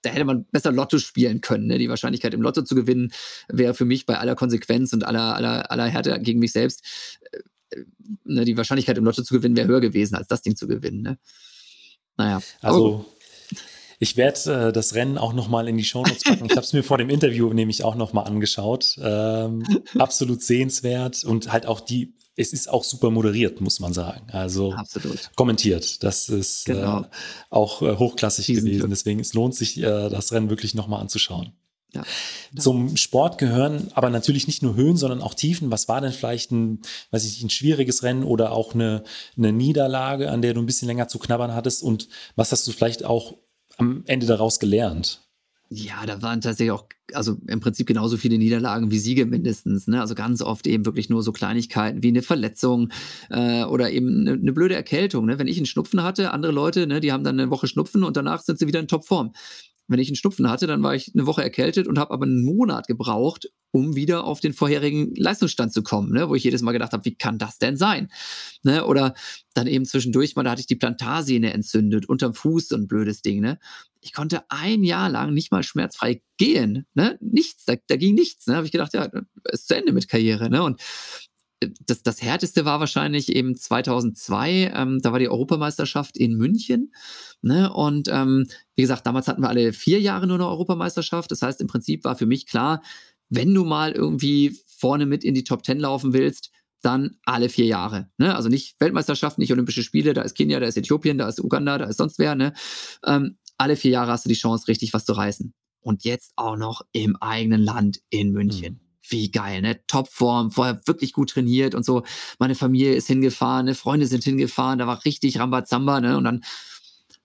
[0.02, 1.66] da hätte man besser Lotto spielen können.
[1.66, 1.78] Ne?
[1.78, 3.12] Die Wahrscheinlichkeit im Lotto zu gewinnen
[3.48, 6.84] wäre für mich bei aller Konsequenz und aller, aller, aller Härte gegen mich selbst
[7.32, 7.82] äh,
[8.24, 11.02] ne, die Wahrscheinlichkeit im Lotto zu gewinnen wäre höher gewesen, als das Ding zu gewinnen.
[11.02, 11.18] Ne?
[12.16, 12.40] Naja.
[12.60, 13.06] Also.
[13.98, 16.44] Ich werde äh, das Rennen auch nochmal in die Shownotes packen.
[16.46, 18.96] Ich habe es mir vor dem Interview nämlich auch nochmal angeschaut.
[19.02, 19.64] Ähm,
[19.98, 24.28] absolut sehenswert und halt auch die, es ist auch super moderiert, muss man sagen.
[24.30, 25.30] Also absolut.
[25.34, 26.02] kommentiert.
[26.04, 27.00] Das ist genau.
[27.00, 27.04] äh,
[27.50, 28.78] auch äh, hochklassig Diesen gewesen.
[28.80, 28.90] Glück.
[28.90, 31.52] Deswegen es lohnt sich, äh, das Rennen wirklich nochmal anzuschauen.
[31.94, 32.04] Ja.
[32.54, 35.70] Zum Sport gehören aber natürlich nicht nur Höhen, sondern auch Tiefen.
[35.70, 39.04] Was war denn vielleicht ein, weiß ich, ein schwieriges Rennen oder auch eine,
[39.36, 41.82] eine Niederlage, an der du ein bisschen länger zu knabbern hattest?
[41.82, 43.38] Und was hast du vielleicht auch
[43.78, 45.22] am Ende daraus gelernt?
[45.70, 49.86] Ja, da waren tatsächlich auch, also im Prinzip genauso viele Niederlagen wie Siege mindestens.
[49.86, 50.00] Ne?
[50.00, 52.90] Also ganz oft eben wirklich nur so Kleinigkeiten wie eine Verletzung
[53.28, 55.26] äh, oder eben eine, eine, blöde Erkältung.
[55.26, 55.38] Ne?
[55.38, 58.16] Wenn ich einen Schnupfen hatte, andere Leute, ne, die haben dann eine Woche Schnupfen und
[58.16, 59.32] danach sind sie wieder in Topform
[59.88, 62.44] wenn ich einen Schnupfen hatte, dann war ich eine Woche erkältet und habe aber einen
[62.44, 66.28] Monat gebraucht, um wieder auf den vorherigen Leistungsstand zu kommen, ne?
[66.28, 68.10] wo ich jedes Mal gedacht habe, wie kann das denn sein?
[68.62, 68.84] Ne?
[68.84, 69.14] Oder
[69.54, 73.22] dann eben zwischendurch mal, da hatte ich die Plantarsehne entzündet, unterm Fuß, so ein blödes
[73.22, 73.40] Ding.
[73.40, 73.58] Ne?
[74.00, 76.86] Ich konnte ein Jahr lang nicht mal schmerzfrei gehen.
[76.94, 77.18] Ne?
[77.20, 78.46] Nichts, da, da ging nichts.
[78.46, 78.56] Ne?
[78.56, 79.10] habe ich gedacht, ja,
[79.44, 80.50] ist zu Ende mit Karriere.
[80.50, 80.62] Ne?
[80.62, 80.80] Und
[81.60, 86.92] das, das härteste war wahrscheinlich eben 2002, ähm, da war die Europameisterschaft in München.
[87.42, 87.72] Ne?
[87.72, 88.46] Und ähm,
[88.76, 91.30] wie gesagt, damals hatten wir alle vier Jahre nur eine Europameisterschaft.
[91.30, 92.82] Das heißt, im Prinzip war für mich klar,
[93.28, 96.50] wenn du mal irgendwie vorne mit in die Top Ten laufen willst,
[96.80, 98.08] dann alle vier Jahre.
[98.18, 98.36] Ne?
[98.36, 101.78] Also nicht Weltmeisterschaft, nicht Olympische Spiele, da ist Kenia, da ist Äthiopien, da ist Uganda,
[101.78, 102.36] da ist sonst wer.
[102.36, 102.52] Ne?
[103.04, 105.52] Ähm, alle vier Jahre hast du die Chance, richtig was zu reißen.
[105.80, 108.74] Und jetzt auch noch im eigenen Land in München.
[108.74, 109.80] Mhm wie geil, ne?
[109.86, 112.02] Topform, vorher wirklich gut trainiert und so.
[112.38, 113.74] Meine Familie ist hingefahren, ne?
[113.74, 116.16] Freunde sind hingefahren, da war richtig Rambazamba, ne?
[116.16, 116.42] Und dann,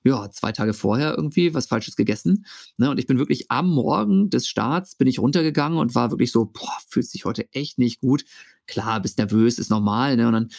[0.04, 2.46] ja, zwei Tage vorher irgendwie was Falsches gegessen.
[2.78, 2.90] Ne?
[2.90, 6.46] Und ich bin wirklich am Morgen des Starts bin ich runtergegangen und war wirklich so,
[6.46, 8.26] boah, fühlt sich heute echt nicht gut.
[8.66, 10.28] Klar, bist nervös, ist normal, ne?
[10.28, 10.50] Und dann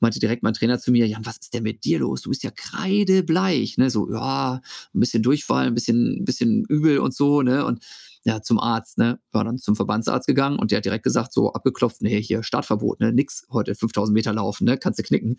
[0.00, 2.22] meinte direkt mein Trainer zu mir, Jan, was ist denn mit dir los?
[2.22, 3.90] Du bist ja kreidebleich, ne?
[3.90, 4.60] So, ja,
[4.94, 7.64] ein bisschen Durchfall, ein bisschen, ein bisschen übel und so, ne?
[7.64, 7.84] Und
[8.24, 9.18] ja, zum Arzt, ne?
[9.32, 13.00] War dann zum Verbandsarzt gegangen und der hat direkt gesagt, so abgeklopft, nee, hier Startverbot,
[13.00, 13.12] ne?
[13.12, 14.78] Nix heute 5000 Meter laufen, ne?
[14.78, 15.38] Kannst du knicken.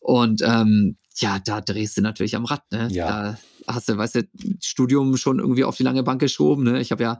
[0.00, 2.88] Und ähm, ja, da drehst du natürlich am Rad, ne?
[2.90, 3.08] Ja.
[3.08, 3.38] Da
[3.68, 4.22] hast du, weißt du,
[4.62, 6.80] Studium schon irgendwie auf die lange Bank geschoben, ne?
[6.80, 7.18] Ich habe ja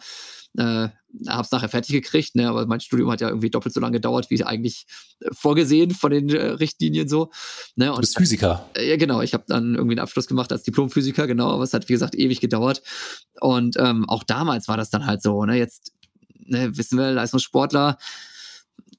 [0.56, 0.88] äh,
[1.28, 2.48] habe es nachher fertig gekriegt, ne?
[2.48, 4.86] aber mein Studium hat ja irgendwie doppelt so lange gedauert, wie eigentlich
[5.32, 7.30] vorgesehen von den äh, Richtlinien so.
[7.76, 7.90] Ne?
[7.90, 8.68] Und, du bist Physiker.
[8.76, 9.20] Äh, ja, genau.
[9.22, 12.14] Ich habe dann irgendwie einen Abschluss gemacht als Diplomphysiker, genau, aber es hat, wie gesagt,
[12.14, 12.82] ewig gedauert.
[13.40, 15.44] Und ähm, auch damals war das dann halt so.
[15.44, 15.56] Ne?
[15.56, 15.92] Jetzt
[16.44, 17.98] ne, wissen wir, Leistungssportler,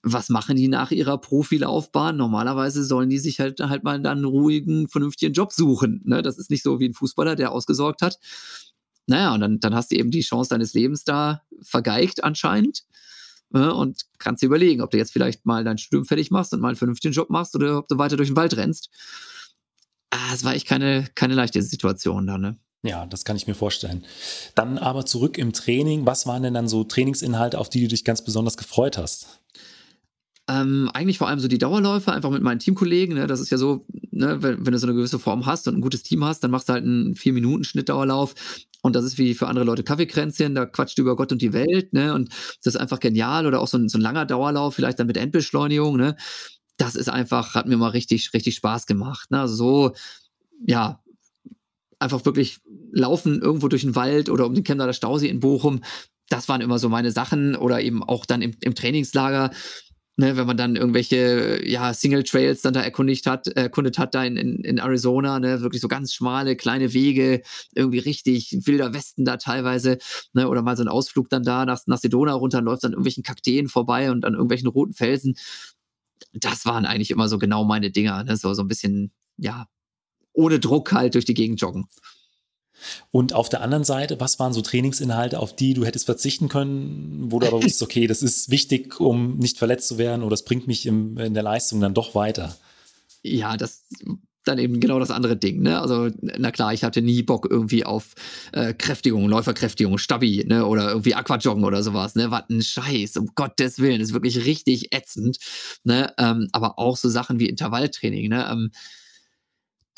[0.01, 2.15] was machen die nach ihrer Profilaufbahn?
[2.15, 6.01] Normalerweise sollen die sich halt, halt mal dann einen ruhigen, vernünftigen Job suchen.
[6.05, 6.21] Ne?
[6.21, 8.17] Das ist nicht so wie ein Fußballer, der ausgesorgt hat.
[9.07, 12.83] Naja, und dann, dann hast du eben die Chance deines Lebens da vergeigt anscheinend.
[13.49, 13.73] Ne?
[13.73, 16.69] Und kannst dir überlegen, ob du jetzt vielleicht mal dein Studium fertig machst und mal
[16.69, 18.89] einen vernünftigen Job machst oder ob du weiter durch den Wald rennst.
[20.11, 22.57] Ah, es war echt keine, keine leichte Situation da, ne?
[22.81, 24.05] Ja, das kann ich mir vorstellen.
[24.55, 26.05] Dann aber zurück im Training.
[26.05, 29.41] Was waren denn dann so Trainingsinhalte, auf die du dich ganz besonders gefreut hast?
[30.49, 33.15] Ähm, eigentlich vor allem so die Dauerläufe, einfach mit meinen Teamkollegen.
[33.15, 33.27] Ne?
[33.27, 35.81] Das ist ja so, ne, wenn, wenn, du so eine gewisse Form hast und ein
[35.81, 38.33] gutes Team hast, dann machst du halt einen 4-Minuten-Schnittdauerlauf.
[38.81, 41.53] Und das ist wie für andere Leute Kaffeekränzchen, da quatscht du über Gott und die
[41.53, 42.15] Welt, ne?
[42.15, 42.29] Und
[42.63, 43.45] das ist einfach genial.
[43.45, 46.15] Oder auch so ein, so ein langer Dauerlauf, vielleicht dann mit Endbeschleunigung, ne?
[46.77, 49.29] Das ist einfach, hat mir mal richtig, richtig Spaß gemacht.
[49.29, 49.41] Ne?
[49.41, 49.91] Also so,
[50.65, 51.03] ja,
[51.99, 55.81] einfach wirklich laufen irgendwo durch den Wald oder um den Chemnader Stausee in Bochum.
[56.29, 59.51] Das waren immer so meine Sachen oder eben auch dann im, im Trainingslager
[60.19, 64.25] ne, wenn man dann irgendwelche ja, Single Trails dann da erkundigt hat, erkundet hat da
[64.25, 67.41] in, in, in Arizona, ne, wirklich so ganz schmale, kleine Wege,
[67.73, 69.97] irgendwie richtig wilder Westen da teilweise,
[70.33, 73.23] ne, oder mal so ein Ausflug dann da nach, nach Sedona runter, läuft dann irgendwelchen
[73.23, 75.37] Kakteen vorbei und an irgendwelchen roten Felsen.
[76.33, 79.67] Das waren eigentlich immer so genau meine Dinger, ne, so, so ein bisschen, ja,
[80.33, 81.87] ohne Druck halt durch die Gegend joggen.
[83.11, 87.31] Und auf der anderen Seite, was waren so Trainingsinhalte, auf die du hättest verzichten können,
[87.31, 90.45] wo du aber wusstest, okay, das ist wichtig, um nicht verletzt zu werden oder das
[90.45, 92.55] bringt mich im, in der Leistung dann doch weiter?
[93.23, 93.83] Ja, das
[94.49, 95.61] dann eben genau das andere Ding.
[95.61, 95.79] Ne?
[95.79, 98.13] Also, na klar, ich hatte nie Bock irgendwie auf
[98.51, 100.65] äh, Kräftigung, Läuferkräftigung, Stabi ne?
[100.65, 102.15] oder irgendwie Aquajoggen oder sowas.
[102.15, 102.31] Ne?
[102.31, 105.37] Was ein Scheiß, um Gottes Willen, das ist wirklich richtig ätzend.
[105.83, 106.13] Ne?
[106.17, 108.29] Ähm, aber auch so Sachen wie Intervalltraining.
[108.29, 108.47] Ne?
[108.51, 108.71] Ähm,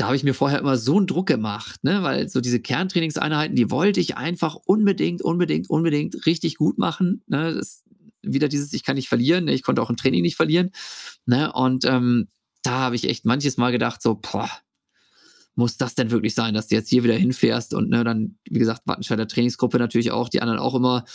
[0.01, 2.01] da habe ich mir vorher immer so einen Druck gemacht, ne?
[2.01, 7.21] weil so diese Kerntrainingseinheiten, die wollte ich einfach unbedingt, unbedingt, unbedingt richtig gut machen.
[7.27, 7.53] Ne?
[7.53, 7.83] Das
[8.23, 9.53] wieder dieses, ich kann nicht verlieren, ne?
[9.53, 10.71] ich konnte auch im Training nicht verlieren.
[11.27, 11.53] Ne?
[11.53, 12.29] Und ähm,
[12.63, 14.49] da habe ich echt manches Mal gedacht, so, boah,
[15.53, 18.57] muss das denn wirklich sein, dass du jetzt hier wieder hinfährst und ne, dann, wie
[18.57, 21.05] gesagt, Wattenscheider Trainingsgruppe natürlich auch, die anderen auch immer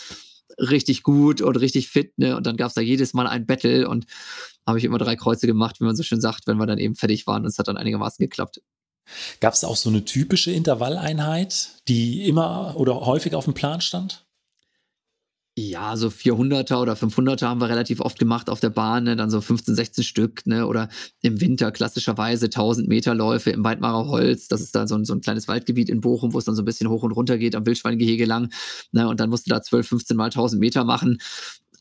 [0.57, 2.37] richtig gut und richtig fit, ne?
[2.37, 4.05] Und dann gab es da jedes Mal ein Battle und
[4.65, 6.95] habe ich immer drei Kreuze gemacht, wie man so schön sagt, wenn wir dann eben
[6.95, 8.61] fertig waren und es hat dann einigermaßen geklappt.
[9.39, 14.27] Gab es auch so eine typische Intervalleinheit, die immer oder häufig auf dem Plan stand?
[15.59, 19.15] Ja, so 400er oder 500er haben wir relativ oft gemacht auf der Bahn, ne?
[19.15, 20.67] dann so 15, 16 Stück, ne?
[20.67, 20.87] oder
[21.23, 24.47] im Winter klassischerweise 1000 Meter Läufe im Weidmarer Holz.
[24.49, 26.61] Das ist da so ein, so ein kleines Waldgebiet in Bochum, wo es dann so
[26.61, 28.53] ein bisschen hoch und runter geht am Wildschweingehege lang.
[28.91, 29.07] Ne?
[29.09, 31.17] Und dann musst du da 12, 15 mal 1000 Meter machen.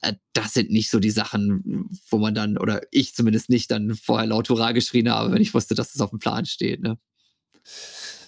[0.01, 3.95] Äh, das sind nicht so die Sachen, wo man dann, oder ich zumindest nicht, dann
[3.95, 6.81] vorher laut Hurra geschrien habe, wenn ich wusste, dass das auf dem Plan steht.
[6.81, 6.97] Ne?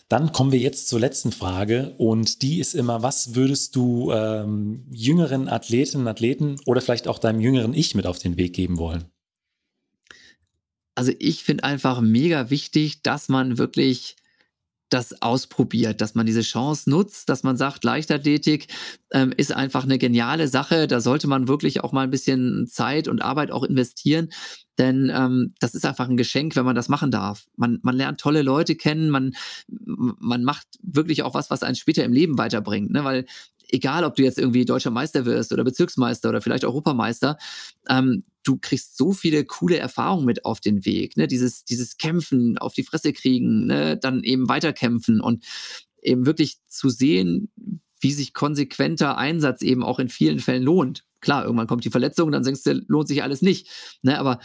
[0.09, 4.87] Dann kommen wir jetzt zur letzten Frage und die ist immer, was würdest du ähm,
[4.91, 8.79] jüngeren Athletinnen und Athleten oder vielleicht auch deinem jüngeren Ich mit auf den Weg geben
[8.79, 9.05] wollen?
[10.95, 14.17] Also ich finde einfach mega wichtig, dass man wirklich
[14.89, 18.69] das ausprobiert, dass man diese Chance nutzt, dass man sagt, Leichtathletik
[19.13, 20.87] ähm, ist einfach eine geniale Sache.
[20.89, 24.31] Da sollte man wirklich auch mal ein bisschen Zeit und Arbeit auch investieren.
[24.79, 27.47] Denn ähm, das ist einfach ein Geschenk, wenn man das machen darf.
[27.57, 29.35] Man, man lernt tolle Leute kennen, man,
[29.67, 32.91] man macht wirklich auch was, was einen später im Leben weiterbringt.
[32.91, 33.05] Ne?
[33.05, 33.27] Weil
[33.69, 37.39] egal, ob du jetzt irgendwie deutscher Meister wirst oder Bezirksmeister oder vielleicht Europameister,
[37.89, 41.17] ähm, du kriegst so viele coole Erfahrungen mit auf den Weg.
[41.17, 41.27] Ne?
[41.27, 43.97] Dieses, dieses Kämpfen, auf die Fresse kriegen, ne?
[43.97, 45.45] dann eben weiterkämpfen und
[46.03, 47.51] eben wirklich zu sehen,
[48.01, 51.05] wie sich konsequenter Einsatz eben auch in vielen Fällen lohnt.
[51.21, 53.69] Klar, irgendwann kommt die Verletzung, dann denkst du, lohnt sich alles nicht.
[54.03, 54.19] Ne?
[54.19, 54.39] Aber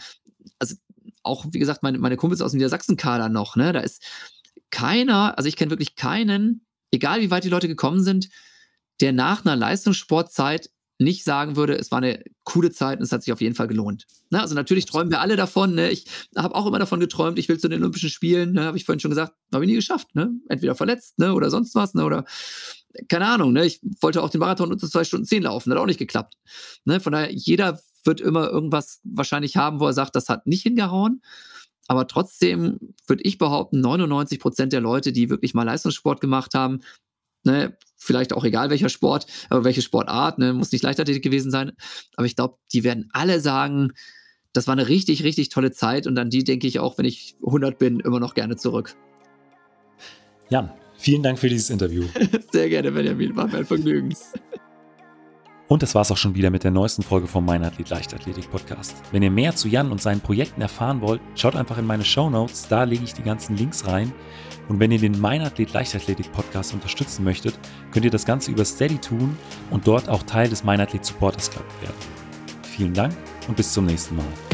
[0.58, 0.74] also
[1.22, 3.72] auch, wie gesagt, meine, meine Kumpels aus dem Niedersachsen-Kader noch, ne?
[3.72, 4.02] Da ist
[4.70, 8.28] keiner, also ich kenne wirklich keinen, egal wie weit die Leute gekommen sind,
[9.00, 13.22] der nach einer Leistungssportzeit nicht sagen würde, es war eine coole Zeit und es hat
[13.22, 14.06] sich auf jeden Fall gelohnt.
[14.30, 14.40] Ne?
[14.40, 15.74] Also natürlich träumen wir alle davon.
[15.74, 15.90] Ne?
[15.90, 18.64] Ich habe auch immer davon geträumt, ich will zu den Olympischen Spielen, ne?
[18.64, 20.14] habe ich vorhin schon gesagt, habe ich nie geschafft.
[20.14, 20.30] Ne?
[20.48, 21.34] Entweder verletzt ne?
[21.34, 21.94] oder sonst was.
[21.94, 22.04] Ne?
[22.04, 22.24] Oder
[23.08, 23.56] keine Ahnung.
[23.56, 26.34] Ich wollte auch den Marathon unter zwei Stunden zehn laufen, hat auch nicht geklappt.
[26.86, 31.22] Von daher, jeder wird immer irgendwas wahrscheinlich haben, wo er sagt, das hat nicht hingehauen.
[31.86, 36.80] Aber trotzdem würde ich behaupten, 99 Prozent der Leute, die wirklich mal Leistungssport gemacht haben,
[37.44, 41.72] ne, vielleicht auch egal welcher Sport, aber welche Sportart, ne, muss nicht Leichtathletik gewesen sein.
[42.16, 43.92] Aber ich glaube, die werden alle sagen,
[44.52, 47.34] das war eine richtig, richtig tolle Zeit und an die denke ich auch, wenn ich
[47.44, 48.96] 100 bin, immer noch gerne zurück.
[50.48, 52.04] Jan, vielen Dank für dieses Interview.
[52.52, 54.14] Sehr gerne, Benjamin, war mein Vergnügen.
[55.66, 58.96] Und das war's auch schon wieder mit der neuesten Folge vom Mein Athlet Leichtathletik Podcast.
[59.12, 62.28] Wenn ihr mehr zu Jan und seinen Projekten erfahren wollt, schaut einfach in meine Show
[62.28, 64.12] Notes, da lege ich die ganzen Links rein.
[64.68, 67.58] Und wenn ihr den Mein Athlet Leichtathletik Podcast unterstützen möchtet,
[67.92, 69.36] könnt ihr das Ganze über Steady tun
[69.70, 71.96] und dort auch Teil des Mein Athlet Supporters Club werden.
[72.62, 73.14] Vielen Dank
[73.48, 74.53] und bis zum nächsten Mal.